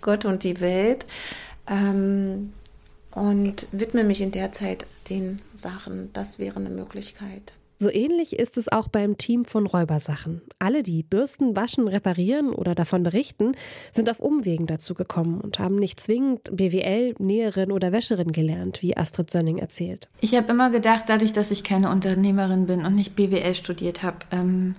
Gott 0.00 0.24
und 0.24 0.44
die 0.44 0.60
Welt 0.60 1.06
ähm, 1.66 2.52
und 3.10 3.66
widme 3.72 4.04
mich 4.04 4.20
in 4.20 4.32
der 4.32 4.52
Zeit 4.52 4.86
den 5.10 5.40
Sachen. 5.54 6.10
Das 6.12 6.38
wäre 6.38 6.56
eine 6.56 6.70
Möglichkeit. 6.70 7.52
So 7.78 7.90
ähnlich 7.90 8.38
ist 8.38 8.56
es 8.56 8.72
auch 8.72 8.88
beim 8.88 9.18
Team 9.18 9.44
von 9.44 9.66
Räubersachen. 9.66 10.40
Alle, 10.58 10.82
die 10.82 11.02
Bürsten, 11.02 11.56
Waschen, 11.56 11.88
reparieren 11.88 12.54
oder 12.54 12.74
davon 12.74 13.02
berichten, 13.02 13.52
sind 13.92 14.08
auf 14.08 14.18
Umwegen 14.18 14.66
dazu 14.66 14.94
gekommen 14.94 15.42
und 15.42 15.58
haben 15.58 15.76
nicht 15.76 16.00
zwingend 16.00 16.56
BWL, 16.56 17.14
Näherin 17.18 17.72
oder 17.72 17.92
Wäscherin 17.92 18.32
gelernt, 18.32 18.80
wie 18.80 18.96
Astrid 18.96 19.30
Sönning 19.30 19.58
erzählt. 19.58 20.08
Ich 20.22 20.34
habe 20.34 20.50
immer 20.50 20.70
gedacht, 20.70 21.04
dadurch, 21.08 21.34
dass 21.34 21.50
ich 21.50 21.64
keine 21.64 21.90
Unternehmerin 21.90 22.66
bin 22.66 22.86
und 22.86 22.94
nicht 22.94 23.14
BWL 23.14 23.54
studiert 23.54 24.02
habe, 24.02 24.18
ähm, 24.32 24.74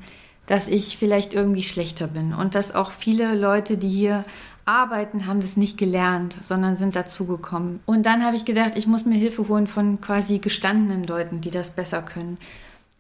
dass 0.47 0.67
ich 0.67 0.97
vielleicht 0.97 1.35
irgendwie 1.35 1.63
schlechter 1.63 2.07
bin 2.07 2.33
und 2.33 2.55
dass 2.55 2.73
auch 2.73 2.91
viele 2.91 3.35
Leute, 3.35 3.77
die 3.77 3.89
hier 3.89 4.25
arbeiten, 4.65 5.27
haben 5.27 5.39
das 5.39 5.55
nicht 5.55 5.77
gelernt, 5.77 6.37
sondern 6.41 6.75
sind 6.75 6.95
dazugekommen. 6.95 7.79
Und 7.85 8.05
dann 8.05 8.23
habe 8.23 8.35
ich 8.35 8.43
gedacht, 8.43 8.71
ich 8.75 8.87
muss 8.87 9.05
mir 9.05 9.15
Hilfe 9.15 9.47
holen 9.47 9.67
von 9.67 10.01
quasi 10.01 10.39
gestandenen 10.39 11.05
Leuten, 11.05 11.41
die 11.41 11.51
das 11.51 11.69
besser 11.69 12.01
können. 12.01 12.37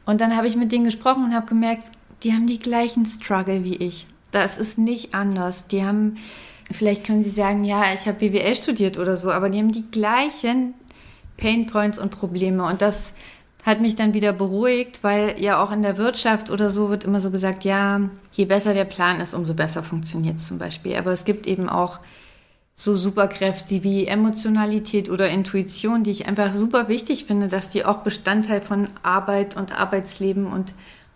Und 0.07 0.21
dann 0.21 0.35
habe 0.35 0.47
ich 0.47 0.55
mit 0.55 0.71
denen 0.71 0.85
gesprochen 0.85 1.25
und 1.25 1.35
habe 1.35 1.45
gemerkt, 1.45 1.83
die 2.23 2.31
haben 2.31 2.47
die 2.47 2.59
gleichen 2.59 3.05
Struggle 3.05 3.63
wie 3.65 3.75
ich. 3.75 4.07
Das 4.31 4.57
ist 4.57 4.77
nicht 4.77 5.13
anders. 5.13 5.67
Die 5.67 5.83
haben, 5.83 6.17
vielleicht 6.71 7.05
können 7.05 7.23
sie 7.23 7.29
sagen, 7.29 7.65
ja, 7.65 7.93
ich 7.93 8.07
habe 8.07 8.17
BWL 8.17 8.55
studiert 8.55 8.97
oder 8.97 9.17
so, 9.17 9.31
aber 9.31 9.49
die 9.49 9.59
haben 9.59 9.73
die 9.73 9.85
gleichen 9.91 10.73
Painpoints 11.35 11.99
und 11.99 12.09
Probleme. 12.09 12.63
Und 12.65 12.81
das 12.81 13.11
hat 13.65 13.81
mich 13.81 13.95
dann 13.95 14.13
wieder 14.13 14.31
beruhigt, 14.31 15.03
weil 15.03 15.35
ja 15.41 15.61
auch 15.61 15.73
in 15.73 15.81
der 15.81 15.97
Wirtschaft 15.97 16.49
oder 16.49 16.69
so 16.69 16.89
wird 16.89 17.03
immer 17.03 17.19
so 17.19 17.29
gesagt, 17.29 17.65
ja, 17.65 17.99
je 18.31 18.45
besser 18.45 18.73
der 18.73 18.85
Plan 18.85 19.19
ist, 19.19 19.33
umso 19.33 19.53
besser 19.53 19.83
funktioniert 19.83 20.37
es 20.37 20.47
zum 20.47 20.57
Beispiel. 20.57 20.95
Aber 20.95 21.11
es 21.11 21.25
gibt 21.25 21.45
eben 21.45 21.67
auch 21.67 21.99
so 22.79 22.95
Superkräfte 22.95 23.83
wie 23.83 24.05
Emotionalität 24.05 25.09
oder 25.09 25.29
Intuition, 25.29 26.03
die 26.03 26.11
ich 26.11 26.27
einfach 26.27 26.53
super 26.53 26.87
wichtig 26.87 27.25
finde, 27.25 27.47
dass 27.47 27.71
die 27.71 27.83
auch 27.83 27.97
Bestandteil 27.97 28.61
von 28.61 28.89
Arbeit 29.01 29.57
und 29.57 29.77
Arbeitsleben 29.77 30.45
und 30.45 30.75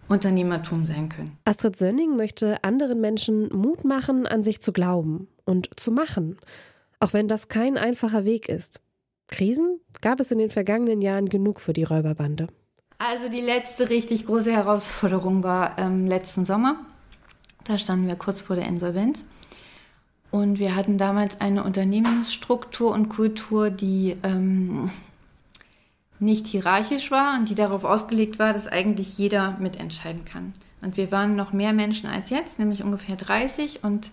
Unternehmertum 0.09 0.85
sein 0.85 1.07
können. 1.09 1.37
Astrid 1.45 1.77
Sönning 1.77 2.17
möchte 2.17 2.63
anderen 2.63 2.99
Menschen 2.99 3.47
Mut 3.53 3.85
machen, 3.85 4.25
an 4.25 4.41
sich 4.41 4.59
zu 4.59 4.73
glauben 4.73 5.27
und 5.45 5.69
zu 5.79 5.91
machen, 5.91 6.35
auch 6.99 7.13
wenn 7.13 7.27
das 7.27 7.47
kein 7.47 7.77
einfacher 7.77 8.25
Weg 8.25 8.49
ist. 8.49 8.81
Krisen 9.27 9.79
gab 10.01 10.19
es 10.19 10.31
in 10.31 10.39
den 10.39 10.49
vergangenen 10.49 11.01
Jahren 11.01 11.29
genug 11.29 11.61
für 11.61 11.73
die 11.73 11.83
Räuberbande. 11.83 12.47
Also 12.97 13.29
die 13.29 13.39
letzte 13.39 13.89
richtig 13.89 14.25
große 14.25 14.51
Herausforderung 14.51 15.43
war 15.43 15.77
ähm, 15.77 16.07
letzten 16.07 16.43
Sommer. 16.43 16.77
Da 17.63 17.77
standen 17.77 18.07
wir 18.07 18.15
kurz 18.15 18.41
vor 18.41 18.55
der 18.55 18.67
Insolvenz. 18.67 19.19
Und 20.31 20.59
wir 20.59 20.75
hatten 20.75 20.97
damals 20.97 21.39
eine 21.41 21.63
Unternehmensstruktur 21.63 22.91
und 22.91 23.09
Kultur, 23.09 23.69
die 23.69 24.15
ähm, 24.23 24.89
nicht 26.19 26.47
hierarchisch 26.47 27.11
war 27.11 27.37
und 27.37 27.49
die 27.49 27.55
darauf 27.55 27.83
ausgelegt 27.83 28.39
war, 28.39 28.53
dass 28.53 28.67
eigentlich 28.67 29.17
jeder 29.17 29.57
mitentscheiden 29.59 30.23
kann. 30.23 30.53
Und 30.81 30.95
wir 30.95 31.11
waren 31.11 31.35
noch 31.35 31.51
mehr 31.51 31.73
Menschen 31.73 32.09
als 32.09 32.29
jetzt, 32.29 32.59
nämlich 32.59 32.81
ungefähr 32.81 33.17
30. 33.17 33.83
Und 33.83 34.09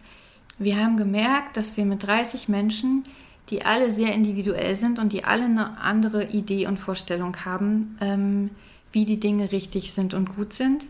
wir 0.59 0.77
haben 0.77 0.97
gemerkt, 0.97 1.57
dass 1.57 1.77
wir 1.77 1.85
mit 1.85 2.05
30 2.05 2.49
Menschen, 2.49 3.05
die 3.51 3.65
alle 3.65 3.93
sehr 3.93 4.13
individuell 4.13 4.75
sind 4.75 4.99
und 4.99 5.13
die 5.13 5.25
alle 5.25 5.45
eine 5.45 5.79
andere 5.79 6.27
Idee 6.31 6.67
und 6.67 6.79
Vorstellung 6.79 7.45
haben, 7.45 7.97
ähm, 8.01 8.51
wie 8.91 9.05
die 9.05 9.21
Dinge 9.21 9.53
richtig 9.53 9.93
sind 9.93 10.15
und 10.15 10.35
gut 10.35 10.53
sind, 10.53 10.87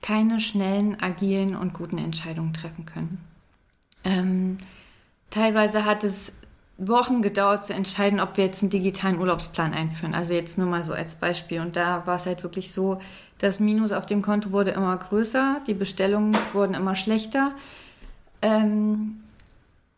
keine 0.00 0.40
schnellen, 0.40 1.00
agilen 1.00 1.56
und 1.56 1.72
guten 1.72 1.98
Entscheidungen 1.98 2.52
treffen 2.52 2.86
können. 2.86 3.33
Ähm, 4.04 4.58
teilweise 5.30 5.84
hat 5.84 6.04
es 6.04 6.32
Wochen 6.76 7.22
gedauert 7.22 7.66
zu 7.66 7.72
entscheiden, 7.72 8.20
ob 8.20 8.36
wir 8.36 8.44
jetzt 8.44 8.62
einen 8.62 8.70
digitalen 8.70 9.18
Urlaubsplan 9.18 9.74
einführen. 9.74 10.14
Also 10.14 10.32
jetzt 10.32 10.58
nur 10.58 10.66
mal 10.66 10.82
so 10.82 10.92
als 10.92 11.14
Beispiel. 11.16 11.60
Und 11.60 11.76
da 11.76 12.06
war 12.06 12.16
es 12.16 12.26
halt 12.26 12.42
wirklich 12.42 12.72
so, 12.72 13.00
das 13.38 13.60
Minus 13.60 13.92
auf 13.92 14.06
dem 14.06 14.22
Konto 14.22 14.52
wurde 14.52 14.72
immer 14.72 14.96
größer, 14.96 15.60
die 15.66 15.74
Bestellungen 15.74 16.36
wurden 16.52 16.74
immer 16.74 16.94
schlechter. 16.94 17.52
Ähm, 18.42 19.20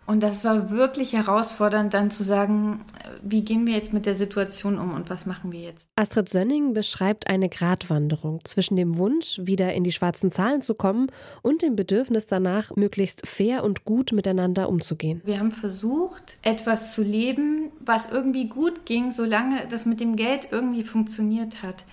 und 0.07 0.23
das 0.23 0.45
war 0.45 0.71
wirklich 0.71 1.13
herausfordernd, 1.15 1.93
dann 1.93 2.11
zu 2.11 2.23
sagen, 2.23 2.85
wie 3.23 3.45
gehen 3.45 3.67
wir 3.67 3.75
jetzt 3.75 3.93
mit 3.93 4.07
der 4.07 4.15
Situation 4.15 4.79
um 4.79 4.95
und 4.95 5.11
was 5.11 5.27
machen 5.27 5.53
wir 5.53 5.61
jetzt? 5.61 5.89
Astrid 5.97 6.29
Sönning 6.29 6.75
beschreibt 6.75 7.29
eine 7.29 7.49
Gratwanderung 7.49 8.41
zwischen 8.45 8.77
dem 8.77 8.99
Wunsch, 8.99 9.41
wieder 9.43 9.73
in 9.75 9.85
die 9.85 9.93
schwarzen 9.93 10.31
Zahlen 10.31 10.63
zu 10.63 10.75
kommen 10.75 11.09
und 11.43 11.63
dem 11.63 11.75
Bedürfnis 11.75 12.27
danach, 12.27 12.75
möglichst 12.77 13.27
fair 13.27 13.65
und 13.65 13.85
gut 13.85 14.13
miteinander 14.13 14.69
umzugehen. 14.69 15.23
Wir 15.25 15.41
haben 15.41 15.51
versucht, 15.51 16.37
etwas 16.43 16.95
zu 16.95 17.03
leben, 17.03 17.73
was 17.81 18.09
irgendwie 18.11 18.49
gut 18.49 18.87
ging, 18.87 19.11
solange 19.11 19.67
das 19.69 19.87
mit 19.87 20.01
dem 20.01 20.17
Geld 20.17 20.49
irgendwie 20.53 20.85
funktioniert 20.85 21.63
hat. 21.63 21.85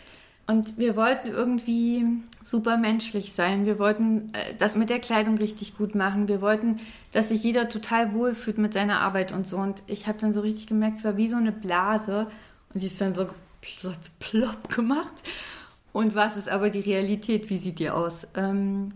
Und 0.45 0.77
wir 0.77 0.97
wollten 0.97 1.29
irgendwie 1.29 2.06
super 2.43 2.77
menschlich 2.77 3.32
sein. 3.32 3.65
Wir 3.65 3.79
wollten 3.79 4.34
äh, 4.34 4.53
das 4.58 4.75
mit 4.75 4.89
der 4.89 4.99
Kleidung 4.99 5.38
richtig 5.38 5.77
gut 5.77 5.95
machen. 5.95 6.27
Wir 6.27 6.41
wollten, 6.41 6.79
dass 7.12 7.29
sich 7.29 7.43
jeder 7.43 7.69
total 7.69 8.13
wohlfühlt 8.13 8.58
mit 8.58 8.73
seiner 8.73 8.99
Arbeit 8.99 9.32
und 9.32 9.47
so. 9.47 9.58
Und 9.58 9.84
ich 9.88 10.08
habe 10.08 10.19
dann 10.19 10.34
so 10.34 10.41
richtig 10.41 10.67
gemerkt, 10.67 10.97
es 10.97 11.06
war 11.06 11.15
wie 11.15 11.29
so 11.29 11.38
eine 11.38 11.53
Blase. 11.53 12.27
Und 12.73 12.82
die 12.82 12.88
ist 12.88 12.99
dann 12.99 13.15
so, 13.15 13.27
plopp 14.19 14.69
gemacht. 14.75 15.13
Und 15.93 16.15
was 16.15 16.36
ist 16.38 16.49
aber 16.49 16.69
die 16.69 16.82
Realität? 16.82 17.49
Wie 17.49 17.60
sieht 17.60 17.79
die 17.79 17.89
aus? 17.89 18.27
Ähm, 18.36 18.93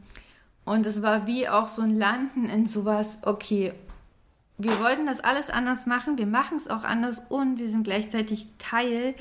und 0.65 0.85
es 0.85 1.01
war 1.01 1.27
wie 1.27 1.47
auch 1.47 1.67
so 1.67 1.81
ein 1.81 1.95
Landen 1.95 2.49
in 2.49 2.65
sowas, 2.65 3.19
okay, 3.21 3.73
wir 4.57 4.79
wollten 4.81 5.05
das 5.05 5.19
alles 5.19 5.49
anders 5.49 5.85
machen, 5.85 6.17
wir 6.17 6.25
machen 6.25 6.57
es 6.57 6.67
auch 6.67 6.83
anders 6.83 7.21
und 7.29 7.59
wir 7.59 7.69
sind 7.69 7.83
gleichzeitig 7.83 8.47
Teil 8.57 9.13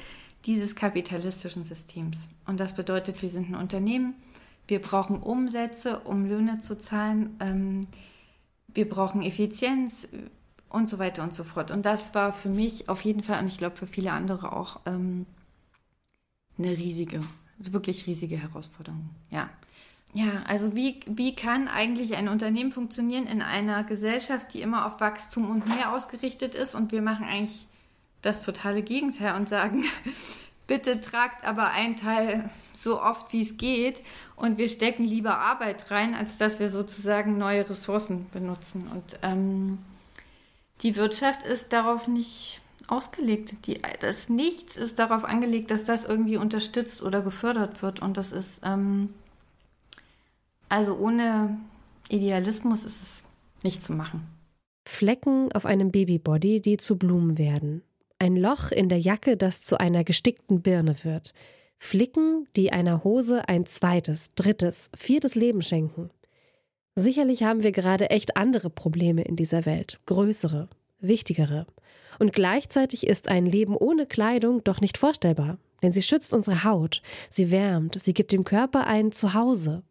dieses 0.47 0.77
kapitalistischen 0.77 1.65
Systems. 1.65 2.17
Und 2.47 2.61
das 2.61 2.75
bedeutet, 2.75 3.21
wir 3.23 3.29
sind 3.29 3.51
ein 3.51 3.57
Unternehmen, 3.57 4.15
wir 4.69 4.81
brauchen 4.81 5.19
Umsätze, 5.19 6.01
um 6.01 6.25
Löhne 6.27 6.59
zu 6.59 6.79
zahlen, 6.79 7.37
ähm, 7.41 7.87
wir 8.69 8.89
brauchen 8.89 9.23
Effizienz 9.23 10.09
und 10.69 10.89
so 10.89 10.99
weiter 10.99 11.23
und 11.23 11.35
so 11.35 11.45
fort. 11.45 11.71
Und 11.71 11.85
das 11.85 12.15
war 12.15 12.33
für 12.33 12.49
mich 12.49 12.89
auf 12.89 13.03
jeden 13.03 13.23
Fall 13.23 13.41
und 13.41 13.49
ich 13.49 13.59
glaube 13.59 13.77
für 13.77 13.87
viele 13.87 14.13
andere 14.13 14.53
auch 14.53 14.81
ähm, 14.87 15.27
eine 16.59 16.71
riesige, 16.71 17.21
wirklich 17.59 18.07
riesige 18.07 18.37
Herausforderung. 18.37 19.11
Ja. 19.31 19.51
Ja, 20.15 20.45
also 20.47 20.75
wie, 20.75 21.01
wie 21.07 21.35
kann 21.35 21.69
eigentlich 21.69 22.17
ein 22.17 22.29
Unternehmen 22.29 22.73
funktionieren 22.73 23.27
in 23.27 23.43
einer 23.43 23.85
Gesellschaft, 23.85 24.55
die 24.55 24.63
immer 24.63 24.87
auf 24.87 25.01
Wachstum 25.01 25.51
und 25.51 25.69
mehr 25.69 25.93
ausgerichtet 25.93 26.55
ist 26.55 26.75
und 26.75 26.91
wir 26.91 27.03
machen 27.03 27.27
eigentlich 27.27 27.67
das 28.23 28.45
totale 28.45 28.83
Gegenteil 28.83 29.37
und 29.37 29.49
sagen, 29.49 29.85
bitte 30.67 31.01
tragt 31.01 31.45
aber 31.45 31.71
ein 31.71 31.97
Teil 31.97 32.51
so 32.73 33.03
oft 33.03 33.33
wie 33.33 33.43
es 33.43 33.57
geht 33.57 34.03
und 34.37 34.59
wir 34.59 34.69
stecken 34.69 35.05
lieber 35.05 35.39
Arbeit 35.39 35.91
rein, 35.91 36.15
als 36.15 36.39
dass 36.39 36.61
wir 36.61 36.69
sozusagen 36.69 37.39
neue 37.39 37.69
Ressourcen 37.69 38.27
benutzen. 38.33 38.87
Und 38.93 39.19
ähm, 39.23 39.79
die 40.83 40.97
Wirtschaft 40.97 41.45
ist 41.45 41.73
darauf 41.73 42.07
nicht 42.07 42.61
ausgelegt. 42.89 43.67
Die, 43.67 43.81
das 44.01 44.29
Nichts 44.29 44.77
ist 44.77 44.99
darauf 44.99 45.25
angelegt, 45.25 45.71
dass 45.71 45.85
das 45.85 46.05
irgendwie 46.05 46.37
unterstützt 46.37 47.03
oder 47.03 47.23
gefördert 47.23 47.83
wird. 47.83 48.01
Und 48.01 48.17
das 48.17 48.33
ist, 48.33 48.61
ähm, 48.63 49.15
also 50.69 50.97
ohne 50.97 51.59
Idealismus 52.09 52.85
ist 52.85 53.03
es 53.03 53.23
nicht 53.63 53.83
zu 53.83 53.93
machen. 53.93 54.27
Flecken 54.87 55.51
auf 55.53 55.67
einem 55.67 55.91
Babybody, 55.91 56.61
die 56.61 56.77
zu 56.77 56.97
Blumen 56.97 57.39
werden. 57.39 57.83
Ein 58.19 58.37
Loch 58.37 58.71
in 58.73 58.89
der 58.89 58.99
Jacke, 58.99 59.37
das 59.37 59.63
zu 59.63 59.79
einer 59.79 60.03
gestickten 60.03 60.63
Birne 60.63 60.97
wird. 61.05 61.35
Flicken, 61.79 62.49
die 62.57 62.73
einer 62.73 63.05
Hose 63.05 63.47
ein 63.49 63.67
zweites, 63.67 64.35
drittes, 64.35 64.91
viertes 64.97 65.35
Leben 65.35 65.61
schenken. 65.61 66.11
Sicherlich 66.95 67.43
haben 67.43 67.63
wir 67.63 67.73
gerade 67.73 68.09
echt 68.09 68.39
andere 68.39 68.71
Probleme 68.71 69.23
in 69.23 69.37
dieser 69.37 69.67
Welt, 69.67 70.01
größere, 70.07 70.69
wichtigere. 70.99 71.67
Und 72.19 72.33
gleichzeitig 72.33 73.07
ist 73.07 73.29
ein 73.29 73.45
Leben 73.45 73.77
ohne 73.77 74.07
Kleidung 74.07 74.65
doch 74.65 74.81
nicht 74.81 74.97
vorstellbar, 74.97 75.59
denn 75.83 75.93
sie 75.93 76.03
schützt 76.03 76.33
unsere 76.33 76.65
Haut, 76.65 77.03
sie 77.29 77.51
wärmt, 77.51 78.01
sie 78.01 78.15
gibt 78.15 78.33
dem 78.33 78.45
Körper 78.45 78.87
ein 78.87 79.13
Zuhause. 79.13 79.83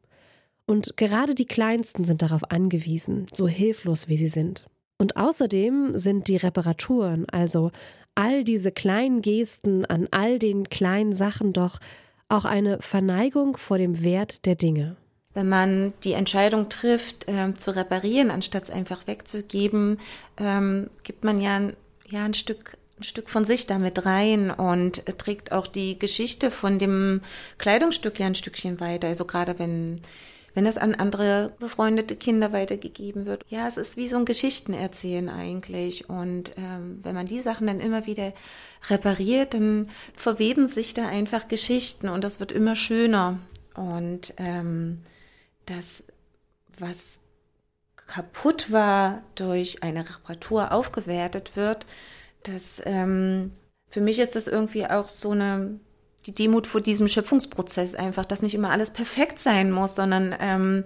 Und 0.66 0.98
gerade 0.98 1.36
die 1.36 1.46
Kleinsten 1.46 2.06
sind 2.06 2.24
darauf 2.24 2.50
angewiesen, 2.50 3.28
so 3.32 3.48
hilflos 3.48 4.08
wie 4.08 4.18
sie 4.18 4.28
sind. 4.28 4.66
Und 4.98 5.16
außerdem 5.16 5.92
sind 5.96 6.28
die 6.28 6.38
Reparaturen, 6.38 7.30
also 7.30 7.72
all 8.15 8.43
diese 8.43 8.71
kleinen 8.71 9.21
Gesten 9.21 9.86
an 9.86 10.08
all 10.12 10.39
den 10.39 10.69
kleinen 10.69 11.13
Sachen 11.13 11.54
doch 11.54 11.80
auch 12.30 12.45
eine 12.45 12.82
Verneigung 12.82 13.58
vor 13.58 13.78
dem 13.78 14.04
Wert 14.04 14.45
der 14.45 14.56
Dinge. 14.56 14.95
Wenn 15.34 15.49
man 15.49 15.93
die 16.04 16.13
Entscheidung 16.13 16.69
trifft, 16.69 17.28
äh, 17.28 17.54
zu 17.54 17.75
reparieren, 17.75 18.32
anstatt 18.32 18.63
es 18.63 18.69
einfach 18.69 19.06
wegzugeben, 19.06 19.99
ähm, 20.38 20.89
gibt 21.04 21.23
man 21.25 21.41
ja, 21.41 21.60
ja 22.10 22.25
ein 22.25 22.34
Stück 22.34 22.78
ein 22.97 23.04
Stück 23.04 23.30
von 23.30 23.43
sich 23.43 23.67
damit 23.67 24.06
rein 24.06 24.51
und 24.51 25.06
trägt 25.17 25.51
auch 25.51 25.67
die 25.67 25.99
Geschichte 25.99 26.49
von 26.49 26.80
dem 26.80 27.21
Kleidungsstück 27.58 28.19
ja 28.19 28.25
ein 28.25 28.36
Stückchen 28.36 28.80
weiter. 28.80 29.10
Also 29.10 29.25
gerade 29.25 29.60
wenn 29.60 30.01
wenn 30.56 30.65
das 30.65 30.78
an 30.78 30.96
andere 30.96 31.54
befreundete 31.60 32.15
Kinder 32.15 32.54
weitergegeben 32.54 33.26
wird. 33.26 33.44
Ja, 33.50 33.68
es 33.68 33.78
ist 33.78 33.98
wie 33.98 34.08
so 34.08 34.18
ein 34.18 34.26
Geschichtenerzählen 34.26 35.30
eigentlich. 35.30 36.10
Und 36.10 36.54
ähm, 36.58 37.00
wenn 37.04 37.13
man 37.13 37.28
die 37.28 37.41
Sachen 37.41 37.68
dann 37.68 37.82
immer 37.82 38.08
wieder 38.08 38.34
repariert, 38.89 39.54
dann 39.54 39.89
verweben 40.13 40.68
sich 40.70 40.94
da 40.94 41.08
einfach 41.08 41.48
Geschichten 41.50 42.10
und 42.10 42.24
das 42.24 42.39
wird 42.39 42.54
immer 42.54 42.76
schöner. 42.76 43.39
Und 43.76 44.34
ähm, 44.38 45.02
das, 45.65 46.06
was 46.80 47.20
kaputt 48.08 48.72
war 48.72 49.24
durch 49.36 49.84
eine 49.84 50.08
Reparatur 50.08 50.72
aufgewertet 50.72 51.58
wird, 51.58 51.86
das 52.44 52.82
ähm, 52.86 53.52
für 53.89 54.02
mich 54.02 54.20
ist 54.20 54.36
das 54.36 54.48
irgendwie 54.48 54.86
auch 54.86 55.08
so 55.08 55.32
eine 55.32 55.80
die 56.26 56.34
Demut 56.34 56.68
vor 56.68 56.82
diesem 56.82 57.08
Schöpfungsprozess 57.08 57.96
einfach, 57.96 58.26
dass 58.26 58.42
nicht 58.42 58.56
immer 58.56 58.72
alles 58.72 58.92
perfekt 58.92 59.40
sein 59.40 59.72
muss, 59.72 59.96
sondern 59.96 60.36
ähm, 60.40 60.84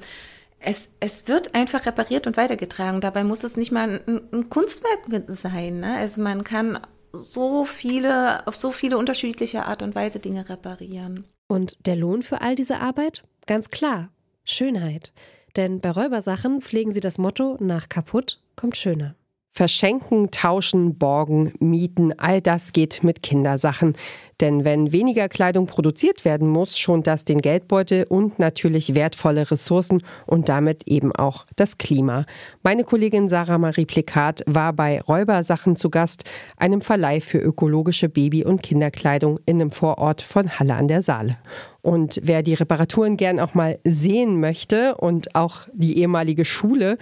es, 0.60 0.89
es 0.99 1.28
wird 1.28 1.56
einfach 1.56 1.86
repariert 1.86 2.28
und 2.28 2.38
weitergetragen. 2.38 3.02
Dabei 3.02 3.23
muss 3.23 3.43
es 3.43 3.58
nicht 3.58 3.71
mal 3.71 4.02
ein, 4.06 4.21
ein 4.32 4.49
Kunstwerk 4.49 4.99
sein. 5.28 5.80
Ne? 5.80 5.95
Also 5.97 6.21
man 6.21 6.43
kann 6.43 6.80
so 7.12 7.65
viele, 7.65 8.45
auf 8.47 8.56
so 8.56 8.71
viele 8.71 8.97
unterschiedliche 8.97 9.65
Art 9.65 9.82
und 9.82 9.95
Weise 9.95 10.19
Dinge 10.19 10.47
reparieren. 10.49 11.25
Und 11.47 11.86
der 11.88 11.95
Lohn 11.95 12.21
für 12.21 12.41
all 12.41 12.56
diese 12.56 12.80
Arbeit? 12.80 13.23
Ganz 13.47 13.69
klar, 13.69 14.10
Schönheit. 14.43 15.13
Denn 15.56 15.82
bei 15.82 15.89
Räubersachen 15.89 16.62
pflegen 16.62 16.93
sie 16.93 16.99
das 16.99 17.17
Motto, 17.17 17.58
nach 17.60 17.89
kaputt 17.89 18.39
kommt 18.56 18.78
schöner. 18.78 19.15
Verschenken, 19.51 20.31
tauschen, 20.31 20.97
borgen, 20.97 21.51
mieten, 21.59 22.17
all 22.17 22.41
das 22.41 22.71
geht 22.71 23.03
mit 23.03 23.21
Kindersachen. 23.23 23.95
Denn 24.39 24.63
wenn 24.63 24.93
weniger 24.93 25.27
Kleidung 25.27 25.67
produziert 25.67 26.23
werden 26.23 26.47
muss, 26.47 26.77
schont 26.79 27.07
das 27.07 27.25
den 27.25 27.41
Geldbeutel 27.41 28.05
und 28.07 28.39
natürlich 28.39 28.95
wertvolle 28.95 29.51
Ressourcen 29.51 30.01
und 30.25 30.47
damit 30.47 30.88
eben 30.88 31.13
auch 31.13 31.45
das 31.57 31.77
Klima. 31.77 32.25
Meine 32.63 32.85
Kollegin 32.85 33.27
Sarah 33.27 33.57
Marie 33.57 33.85
Plikat 33.85 34.43
war 34.45 34.71
bei 34.71 35.01
Räubersachen 35.01 35.75
zu 35.75 35.89
Gast, 35.89 36.23
einem 36.55 36.79
Verleih 36.79 37.19
für 37.19 37.39
ökologische 37.39 38.07
Baby- 38.07 38.45
und 38.45 38.63
Kinderkleidung 38.63 39.39
in 39.45 39.59
einem 39.59 39.71
Vorort 39.71 40.21
von 40.21 40.57
Halle 40.57 40.75
an 40.75 40.88
der 40.88 41.01
Saale. 41.01 41.38
Und 41.81 42.19
wer 42.23 42.43
die 42.43 42.53
Reparaturen 42.53 43.17
gern 43.17 43.39
auch 43.39 43.53
mal 43.53 43.79
sehen 43.83 44.39
möchte 44.39 44.95
und 44.97 45.35
auch 45.35 45.67
die 45.73 45.97
ehemalige 45.99 46.45
Schule, 46.45 46.97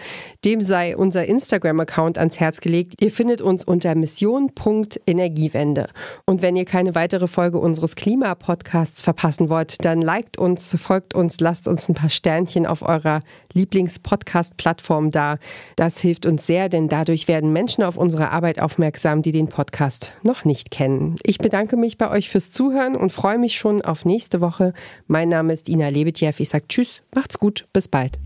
dem 0.46 0.62
sei 0.62 0.96
unser 0.96 1.26
Instagram-Account 1.26 2.18
ans 2.18 2.40
Herz 2.40 2.62
gelegt. 2.62 2.94
Ihr 3.02 3.12
findet 3.12 3.42
uns 3.42 3.64
unter 3.64 3.96
mission.energiewende. 3.96 5.90
Und 6.26 6.42
wenn 6.42 6.56
ihr 6.56 6.66
keine 6.66 6.96
weitere 6.96 7.28
Folge 7.28 7.60
unseres 7.60 7.96
Klimapodcasts 7.96 9.02
verpassen 9.02 9.50
wollt, 9.50 9.84
dann 9.84 10.02
liked 10.02 10.38
uns, 10.38 10.76
folgt 10.80 11.14
uns, 11.16 11.40
lasst 11.40 11.68
uns 11.68 11.90
ein 11.90 11.96
paar 11.96 12.10
Sternchen 12.10 12.66
auf 12.66 12.82
eurer 12.82 13.22
Lieblings-Podcast-Plattform 13.58 15.12
dar. 15.12 15.40
Das 15.76 16.00
hilft 16.00 16.26
uns 16.26 16.48
sehr, 16.48 16.70
denn 16.70 16.88
dadurch 16.88 17.28
werden 17.28 17.52
Menschen 17.52 17.84
auf 17.84 17.98
unsere 17.98 18.32
Arbeit 18.32 18.62
aufmerksam, 18.62 19.22
die 19.22 19.32
den 19.32 19.50
Podcast 19.50 20.14
noch 20.24 20.46
nicht 20.46 20.72
kennen. 20.72 21.18
Ich 21.24 21.40
bedanke 21.40 21.76
mich 21.76 21.98
bei 21.98 22.10
euch 22.10 22.30
fürs 22.30 22.52
Zuhören 22.52 22.96
und 22.96 23.12
freue 23.12 23.38
mich 23.38 23.58
schon 23.58 23.82
auf 23.82 24.06
nächste 24.06 24.40
Woche. 24.40 24.74
Mein 25.08 25.30
Name 25.30 25.54
ist 25.54 25.68
Ina 25.68 25.90
Lebetjew. 25.90 26.34
Ich 26.38 26.50
sage 26.50 26.66
Tschüss, 26.70 27.02
macht's 27.14 27.40
gut, 27.40 27.68
bis 27.74 27.88
bald. 27.88 28.20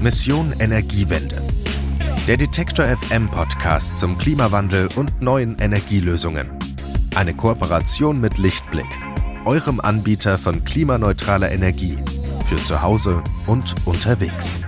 Mission 0.00 0.54
Energiewende. 0.60 1.42
Der 2.26 2.36
Detektor 2.36 2.84
FM 2.84 3.30
Podcast 3.30 3.98
zum 3.98 4.16
Klimawandel 4.18 4.88
und 4.96 5.22
neuen 5.22 5.56
Energielösungen. 5.58 6.48
Eine 7.14 7.34
Kooperation 7.34 8.20
mit 8.20 8.36
Lichtblick, 8.36 8.88
eurem 9.44 9.80
Anbieter 9.80 10.36
von 10.36 10.64
klimaneutraler 10.64 11.50
Energie 11.50 11.96
für 12.48 12.56
zu 12.56 12.80
Hause 12.80 13.22
und 13.46 13.74
unterwegs. 13.84 14.58